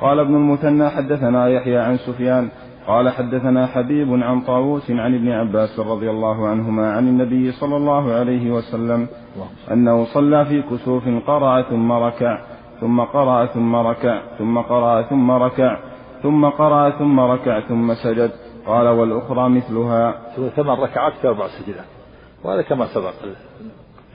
[0.00, 2.48] قال ابن المثنى حدثنا يحيى عن سفيان.
[2.86, 8.12] قال حدثنا حبيب عن طاووس عن ابن عباس رضي الله عنهما عن النبي صلى الله
[8.12, 9.06] عليه وسلم
[9.70, 12.38] أنه صلى في كسوف قرأ ثم ركع.
[12.80, 15.78] ثم قرأ ثم ركع ثم قرأ ثم ركع
[16.22, 18.30] ثم قرأ ثم ركع ثم سجد.
[18.66, 20.14] قال والأخرى مثلها.
[20.56, 21.84] ثمان ركعات في أربع سجدات.
[22.44, 23.12] وهذا كما سبق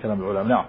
[0.01, 0.47] كلام العلماء.
[0.47, 0.65] نعم.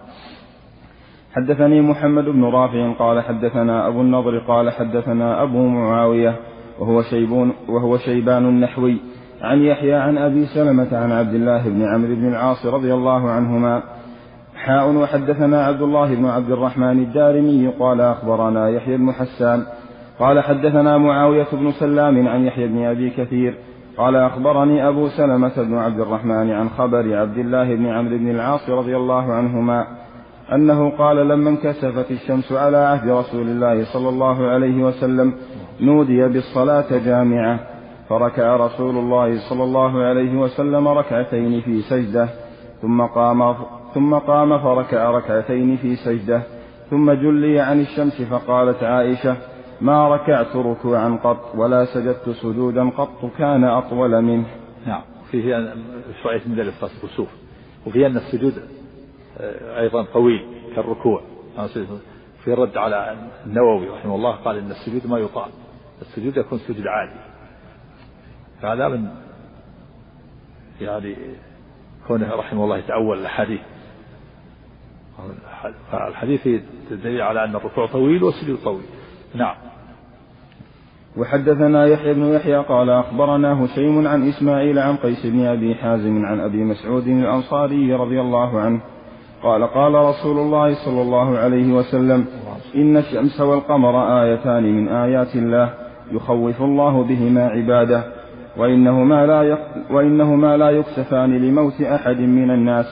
[1.36, 6.36] حدثني محمد بن رافع قال حدثنا أبو النضر قال حدثنا أبو معاوية
[6.78, 8.96] وهو شيبون وهو شيبان النحوي
[9.42, 13.82] عن يحيى عن أبي سلمة عن عبد الله بن عمرو بن العاص رضي الله عنهما
[14.66, 19.62] حاء وحدثنا عبد الله بن عبد الرحمن الدارمي قال أخبرنا يحيى بن حسان
[20.18, 23.54] قال حدثنا معاوية بن سلام عن يحيى بن أبي كثير
[23.96, 28.70] قال أخبرني أبو سلمة بن عبد الرحمن عن خبر عبد الله بن عمرو بن العاص
[28.70, 29.86] رضي الله عنهما
[30.52, 35.32] أنه قال لما انكسفت الشمس على عهد رسول الله صلى الله عليه وسلم
[35.80, 37.60] نودي بالصلاة جامعة
[38.08, 42.28] فركع رسول الله صلى الله عليه وسلم ركعتين في سجدة
[42.82, 43.42] ثم قام
[43.96, 46.42] ثم قام فركع ركعتين في سجدة
[46.90, 49.36] ثم جلي عن الشمس فقالت عائشة
[49.80, 54.46] ما ركعت ركوعا قط ولا سجدت سجودا قط كان أطول منه.
[54.86, 55.74] نعم فيه
[56.22, 57.28] شوية من ذلك؟ الكسوف
[57.86, 58.52] وفيه أن السجود
[59.38, 61.22] آه، أيضا طويل كالركوع.
[62.44, 63.16] في رد على
[63.46, 65.50] النووي رحمه الله قال إن السجود ما يطال
[66.02, 67.20] السجود يكون سجود عادي.
[68.62, 69.08] فهذا من
[70.80, 71.16] يعني
[72.08, 73.60] كونه رحمه الله يتأول الحديث
[76.08, 76.48] الحديث
[76.90, 78.84] دليل على أن الركوع طويل والسجود طويل.
[79.34, 79.54] نعم.
[81.16, 86.40] وحدثنا يحيى بن يحيى قال أخبرنا هشيم عن إسماعيل عن قيس بن أبي حازم عن
[86.40, 88.80] أبي مسعود الأنصاري رضي الله عنه.
[89.42, 92.26] قال قال رسول الله صلى الله عليه وسلم
[92.74, 95.74] إن الشمس والقمر آيتان من آيات الله
[96.12, 98.04] يخوف الله بهما عباده
[98.56, 99.58] وإنهما لا.
[99.90, 102.86] وإنهما لا يكسفان لموت أحد من الناس.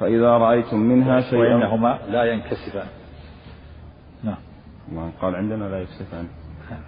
[0.00, 2.86] فإذا رأيتم منها شيئا وإنهما لا ينكسفان.
[4.24, 5.10] نعم.
[5.22, 6.26] قال عندنا لا يكسفان.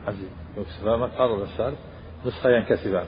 [0.08, 0.28] عزيز
[0.58, 1.02] يكسفان.
[1.02, 1.78] قال الثالث
[2.26, 3.06] نسخة ينكسفان.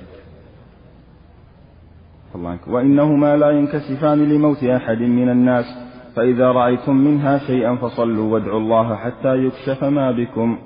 [2.35, 5.65] الله عنك وإنهما لا ينكسفان لموت أحد من الناس.
[6.17, 10.59] فإذا رأيتم منها شيئا فصلوا وادعوا الله حتى يكشف ما بكم.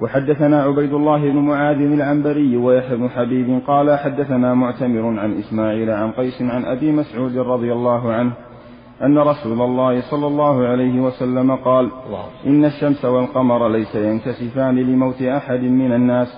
[0.00, 6.10] وحدثنا عبيد الله بن معاذ العنبري ويحيى بن حبيب قال حدثنا معتمر عن إسماعيل عن
[6.10, 8.32] قيس عن أبي مسعود رضي الله عنه
[9.02, 11.90] أن رسول الله صلى الله عليه وسلم قال
[12.46, 16.28] إن الشمس والقمر ليس ينكسفان لموت أحد من الناس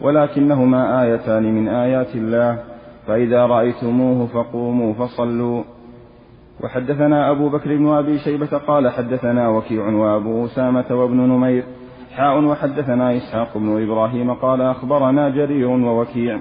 [0.00, 2.58] ولكنهما آيتان من آيات الله
[3.06, 5.62] فإذا رأيتموه فقوموا فصلوا.
[6.60, 11.64] وحدثنا أبو بكر بن أبي شيبة قال حدثنا وكيع وأبو أسامة وابن نمير
[12.16, 16.40] حاء وحدثنا إسحاق بن إبراهيم قال أخبرنا جرير ووكيع.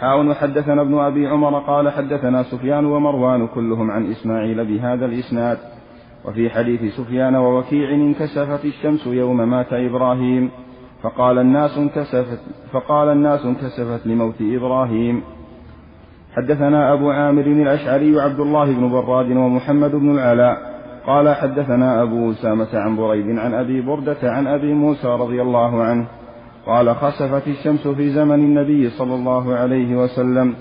[0.00, 5.58] حاء وحدثنا ابن أبي عمر قال حدثنا سفيان ومروان كلهم عن إسماعيل بهذا الإسناد.
[6.24, 10.50] وفي حديث سفيان ووكيع انكسفت الشمس يوم مات إبراهيم
[11.02, 12.40] فقال الناس انكسفت
[12.72, 15.22] فقال الناس انكسفت لموت إبراهيم.
[16.36, 20.71] حدثنا أبو عامر الأشعري عبد الله بن براد ومحمد بن العلاء.
[21.06, 26.06] قال حدثنا أبو أسامة عن بريد عن أبي بردة عن أبي موسى رضي الله عنه
[26.66, 30.54] قال خسفت الشمس في زمن النبي صلى الله عليه وسلم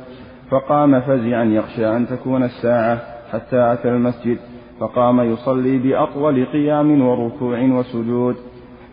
[0.50, 3.00] فقام فزعا يخشى أن تكون الساعة
[3.32, 4.38] حتى أتى المسجد
[4.80, 8.36] فقام يصلي بأطول قيام وركوع وسجود.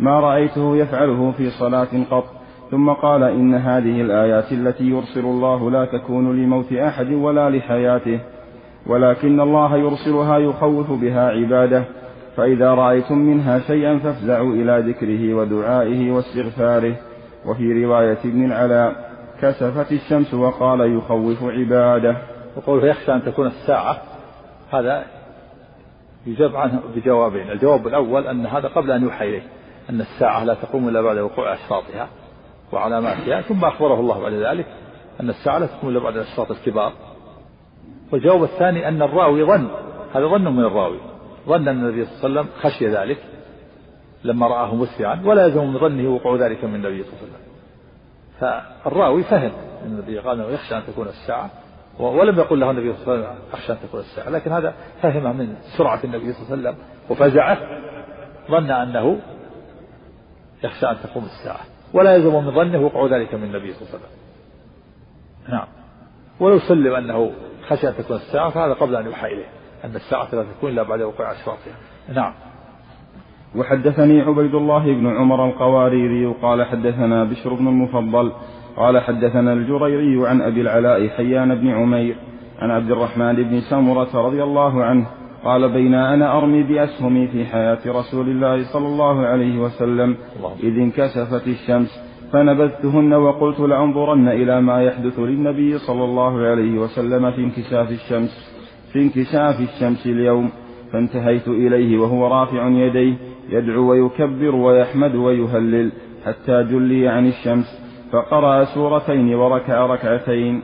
[0.00, 2.24] ما رأيته يفعله في صلاة قط
[2.70, 8.20] ثم قال إن هذه الآيات التي يرسل الله لا تكون لموت أحد ولا لحياته.
[8.86, 11.84] ولكن الله يرسلها يخوف بها عباده.
[12.36, 16.96] فإذا رأيتم منها شيئا فافزعوا إلى ذكره ودعائه واستغفاره.
[17.46, 19.10] وفي رواية ابن العلاء
[19.42, 22.16] كسفت الشمس وقال يخوف عباده.
[22.56, 24.02] وقوله يخشى أن تكون الساعة
[24.72, 25.04] هذا
[26.26, 27.50] يجاب عنه بجوابين.
[27.50, 29.42] الجواب الأول أن هذا قبل أن يوحى إليه
[29.90, 32.08] أن الساعة لا تقوم إلا بعد وقوع أشراطها
[32.72, 34.66] وعلاماتها ثم أخبره الله بعد ذلك
[35.20, 36.92] أن الساعة لا تكون إلا بعد الأشراط الكبار.
[38.12, 39.68] والجواب الثاني أن الراوي ظن.
[40.14, 40.98] هذا ظن من الراوي.
[41.46, 43.18] ظن أن النبي صلى الله عليه وسلم خشي ذلك
[44.24, 47.48] لما رآه مسرعا ولا يلزم من ظنه وقوع ذلك من النبي صلى الله عليه وسلم.
[48.40, 49.52] فالراوي فهم
[49.84, 51.50] أن النبي قال أنه يخشى أن تكون الساعة
[51.98, 54.30] ولم يقل له النبي صلى الله عليه وسلم أخشى أن تكون الساعة.
[54.30, 57.58] لكن هذا فهم من سرعة النبي صلى الله عليه وسلم وفزعه
[58.50, 59.20] ظن أنه
[60.64, 61.60] يخشى أن تقوم الساعة.
[61.94, 64.18] ولا يلزم من ظنه وقوع ذلك من النبي صلى الله عليه وسلم.
[65.48, 65.66] نعم.
[66.40, 67.32] ولو سلم أنه
[67.68, 69.46] خشي أن تكون الساعة فهذا قبل أن يوحى إليه
[69.84, 71.74] أن الساعة لا تكون إلا بعد وقوع أشراطها
[72.14, 72.32] نعم.
[73.56, 78.32] وحدثني عبيد الله بن عمر القواريري قال حدثنا بشر بن المفضل
[78.76, 82.16] قال حدثنا الجريري عن أبي العلاء حيان بن عمير
[82.58, 85.06] عن عبد الرحمن بن سمرة رضي الله عنه
[85.44, 90.16] قال بين أنا أرمي بأسهمي في حياة رسول الله صلى الله عليه وسلم
[90.62, 97.40] إذ انكسفت الشمس فنبذتهن وقلت لأنظرن إلى ما يحدث للنبي صلى الله عليه وسلم في
[97.44, 98.58] انكساف الشمس
[98.92, 100.50] في انكساف الشمس اليوم.
[100.92, 103.14] فانتهيت إليه وهو رافع يديه
[103.48, 105.92] يدعو ويكبر ويحمد ويهلل
[106.26, 107.80] حتى جلي عن الشمس.
[108.12, 110.62] فقرأ سورتين وركع ركعتين.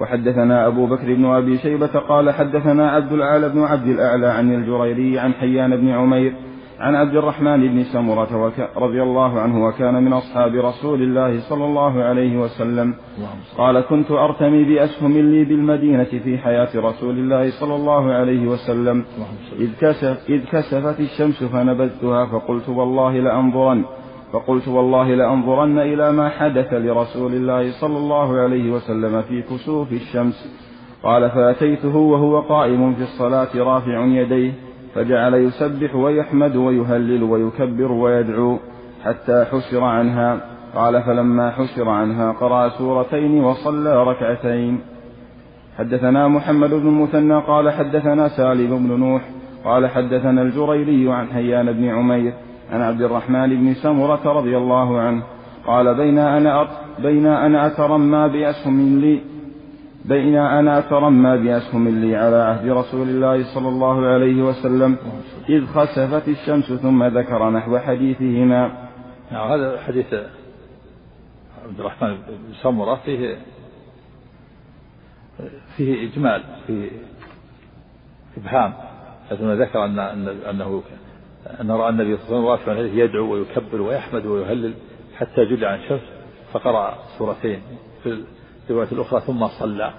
[0.00, 5.18] وحدثنا أبو بكر بن أبي شيبة قال حدثنا عبد الأعلى بن عبد الأعلى عن الجريري
[5.18, 6.32] عن حيان بن عمير
[6.80, 12.02] عن عبد الرحمن بن سمرة رضي الله عنه وكان من أصحاب رسول الله صلى الله
[12.02, 12.94] عليه وسلم.
[13.58, 19.04] قال كنت أرتمي بأسهم لي بالمدينة في حياة رسول الله صلى الله عليه وسلم.
[19.58, 23.84] إذ, كسف إذ كسفت الشمس فنبذتها فقلت والله لأنظرن
[24.32, 30.66] فقلت والله لأنظرن إلى ما حدث لرسول الله صلى الله عليه وسلم في كسوف الشمس.
[31.02, 34.52] قال فأتيته وهو قائم في الصلاة رافع يديه
[34.96, 38.58] فجعل يسبح ويحمد ويهلل ويكبر ويدعو
[39.04, 40.40] حتى حشر عنها.
[40.74, 44.80] قال فلما حشر عنها قرأ سورتين وصلى ركعتين.
[45.78, 49.22] حدثنا محمد بن المثنى قال حدثنا سالم بن نوح
[49.64, 52.32] قال حدثنا الجريري عن حيان بن عمير
[52.72, 55.22] عن عبد الرحمن بن سمرة رضي الله عنه
[55.66, 56.68] قال بين أنا
[57.02, 59.20] بين أنا أترمى بأسهم لي
[60.08, 64.96] بين أنا أترمى بأسهم لي على عهد رسول الله صلى الله عليه وسلم
[65.48, 68.88] إذ خسفت الشمس ثم ذكر نحو حديثهما.
[69.32, 70.14] نعم هذا حديث
[71.64, 72.94] عبد الرحمن بن سمرة.
[73.04, 73.36] فيه
[75.76, 76.90] فيه إجمال فيه
[78.36, 78.72] إبهام
[79.30, 79.98] ثم ذكر أن
[80.50, 80.82] أنه
[81.60, 84.74] أن رأى النبي صلى الله عليه وسلم يدعو ويكبر ويحمد ويهلل
[85.16, 86.00] حتى جل عن الشمس
[86.52, 87.60] فقرأ سورتين
[88.02, 88.24] في
[88.70, 89.92] الرواية الأخرى ثم صلى.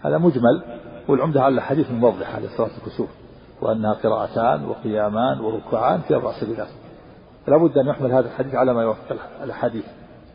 [0.00, 0.62] هذا مجمل
[1.08, 3.08] والعمدة على الحديث الموضح على صلاة الكسوف
[3.62, 6.68] وأنها قراءتان وقيامان وركوعان في أربع سجدات
[7.46, 9.84] فلا بد أن يحمل هذا الحديث على ما يوافق الحديث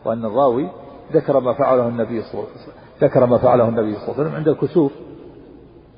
[0.06, 0.70] وأن الراوي
[1.14, 4.22] ذكر ما فعله النبي صلى الله عليه وسلم ذكر ما فعله النبي صلى الله عليه
[4.22, 4.92] وسلم عند الكسوف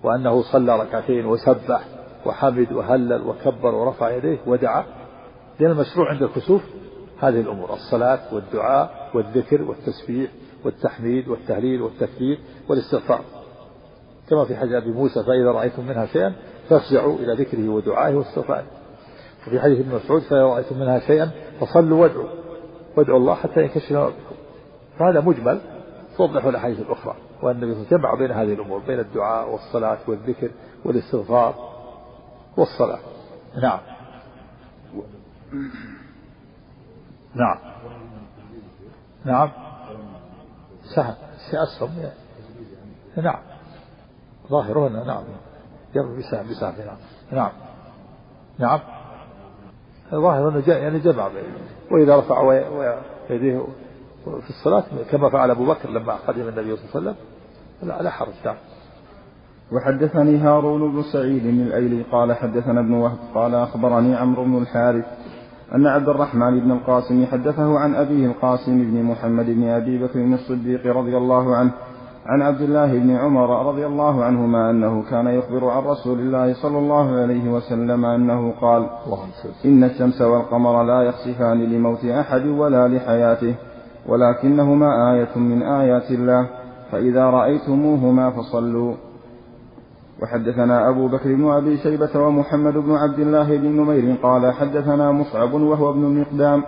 [0.04, 1.84] وأنه صلى ركعتين وسبح
[2.26, 4.84] وحمد وهلل وكبر ورفع يديه ودعا.
[5.60, 6.62] لأن المشروع عند الكسوف
[7.20, 10.32] هذه الأمور الصلاة والدعاء والذكر والتسبيح
[10.66, 12.40] والتحميد والتهليل والتكبير
[12.70, 13.22] والاستغفار.
[14.30, 16.36] كما في حديث أبي موسى فإذا رأيتم منها شيئا
[16.70, 18.66] فافزعوا إلى ذكره ودعائه واستغفاره.
[19.48, 22.30] وفي حديث ابن مسعود فإذا رأيتم منها شيئا فصلوا وادعوا
[22.98, 24.12] وادعوا الله حتى ينكشف ما
[25.00, 25.62] فهذا مجمل
[26.18, 30.52] توضح الأحاديث الأخرى وأن النبي جمع بين هذه الأمور بين الدعاء والصلاة والذكر
[30.86, 31.56] والاستغفار
[32.58, 33.00] والصلاة.
[33.62, 33.80] نعم.
[37.36, 37.58] نعم.
[39.26, 39.67] نعم.
[40.98, 41.16] سهم
[41.54, 41.90] أسهم
[43.18, 43.40] نعم.
[44.50, 45.24] ظاهره نعم.
[45.96, 46.98] جمع بسهم بسهم نعم.
[47.32, 47.52] نعم.
[48.60, 48.80] نعم.
[50.12, 51.30] ظاهر انه يعني جمع
[51.92, 52.64] وإذا رفع
[53.30, 53.68] يديه
[54.26, 57.16] في الصلاة كما فعل أبو بكر لما قدم النبي صلى الله عليه وسلم.
[57.84, 58.34] لا لا حرج.
[58.46, 58.56] نعم.
[59.72, 65.06] وحدثني هارون بن سعيد الأيلي قال حدثنا ابن وهب قال أخبرني عمرو بن الحارث
[65.76, 70.34] أن عبد الرحمن بن القاسم حدثه عن أبيه القاسم بن محمد بن أبي بكر بن
[70.34, 71.72] الصديق رضي الله عنه
[72.26, 76.78] عن عبد الله بن عمر رضي الله عنهما أنه كان يخبر عن رسول الله صلى
[76.78, 78.90] الله عليه وسلم أنه قال
[79.66, 83.56] إن الشمس والقمر لا يخسفان لموت أحد ولا لحياته
[84.08, 86.48] ولكنهما آية من آيات الله
[86.92, 88.94] فإذا رأيتموهما فصلوا.
[90.22, 95.54] وحدثنا أبو بكر بن أبي شيبة ومحمد بن عبد الله بن نمير قال حدثنا مصعب
[95.54, 96.64] وهو ابن المقدام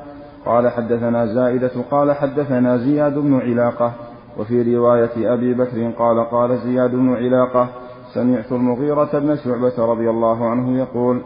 [0.46, 3.94] قال حدثنا زائدة قال حدثنا زياد بن علاقة
[4.38, 7.68] وفي رواية أبي بكر قال قال زياد بن علاقة
[8.14, 11.22] سمعت المغيرة بن شعبة رضي الله عنه يقول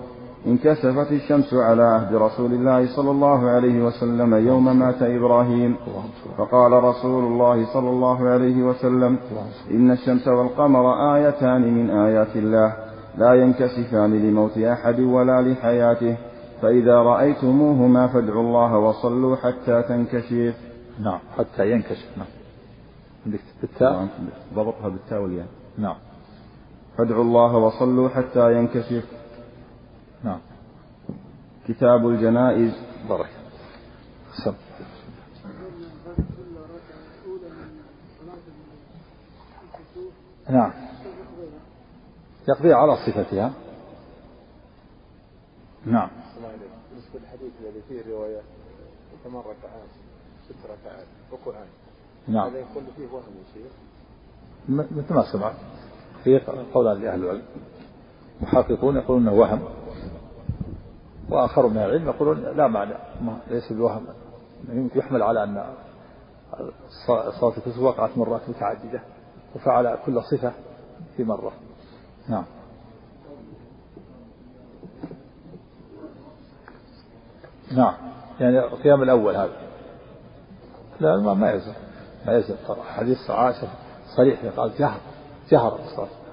[0.48, 5.76] انكسفت الشمس على عهد رسول الله صلى الله عليه وسلم يوم مات إبراهيم.
[6.38, 9.18] فقال رسول الله صلى الله عليه وسلم
[9.72, 12.76] إن الشمس والقمر آيتان من آيات الله
[13.18, 16.18] لا ينكسفان لموت أحد ولا لحياته
[16.61, 20.56] فإذا رأيتموهما فادعوا الله وصلوا حتى تنكشف.
[21.03, 22.07] نعم حتى ينكشف.
[22.18, 22.28] نعم.
[23.61, 24.07] بالتاء؟
[24.53, 25.48] ضبطها بالتاء والياء.
[25.78, 25.95] نعم.
[26.98, 29.06] فادعوا الله وصلوا حتى ينكشف.
[29.11, 29.23] نعم
[31.68, 32.73] كتاب الجنائز.
[33.10, 33.30] بارك.
[34.45, 34.53] سم.
[40.49, 40.73] نعم.
[42.48, 43.53] يقضي على صفتها.
[45.85, 46.10] نعم.
[46.91, 48.41] بالنسبة للحديث الذي فيه رواية
[49.23, 49.90] ثمان ركعات
[50.49, 51.68] ست ركعات ركوعان
[52.27, 52.49] نعم.
[52.49, 53.72] هذا يقول فيه وهم يا شيخ
[54.69, 55.56] مثل ما سمعت
[56.23, 56.40] في
[56.73, 57.45] قولان لأهل العلم
[58.41, 59.83] محققون يقولون إنه وهم.
[61.30, 62.94] وآخر من العلم يقولون لا معنى
[63.48, 64.06] ليس بوهم.
[64.95, 65.64] يحمل على أن
[67.08, 69.02] صلاة الكسوف وقعت مرات متعددة
[69.56, 70.52] وفعل كل صفة
[71.18, 71.52] في مرة.
[72.30, 72.45] نعم.
[77.72, 77.94] نعم.
[78.40, 79.56] يعني القيام الأول هذا.
[81.00, 81.74] لا ما ما يلزم
[82.26, 82.82] ما يلزم ترى.
[82.82, 83.68] حديث عائشة
[84.16, 85.00] صريح قال جهر
[85.50, 86.24] جهر الصلاة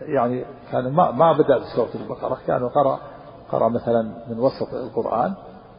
[0.00, 3.00] يعني كان ما ما بدأ بسورة البقرة كان قرأ
[3.52, 5.34] قرأ مثلا من وسط القرآن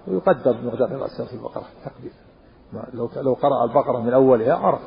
[0.08, 2.12] ويقدر بمقدار الأسئلة في البقرة تقدير.
[2.94, 4.82] لو لو قرأ البقرة من أولها عرف.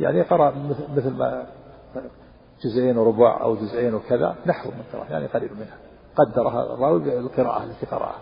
[0.00, 0.54] يعني قرأ
[0.96, 1.46] مثل ما
[2.64, 5.76] جزئين وربع أو جزئين وكذا نحو من قراءة يعني قريب منها.
[6.16, 8.18] قدرها الراوي بالقراءة التي قرأها.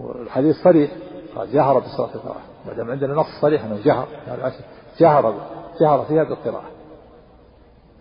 [0.00, 0.90] والحديث صريح.
[1.36, 2.42] قال جهر بصلاة القراءة.
[2.66, 4.08] ما دام عندنا نص صريح أنه جهر.
[4.26, 4.52] يعني
[4.98, 5.34] جهر
[5.80, 6.79] جهر فيها بالقراءة.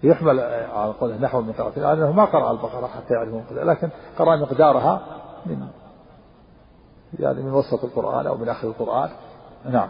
[0.04, 0.40] يحمل
[0.76, 3.90] على قوله نحو من قراءة لأنه ما قرأ البقرة حتى يعرف مقدار لكن
[4.20, 5.02] قرأ مقدارها
[5.46, 5.68] من
[7.20, 9.10] يعني من وسط القرآن أو من آخر القرآن.
[9.66, 9.90] نعم.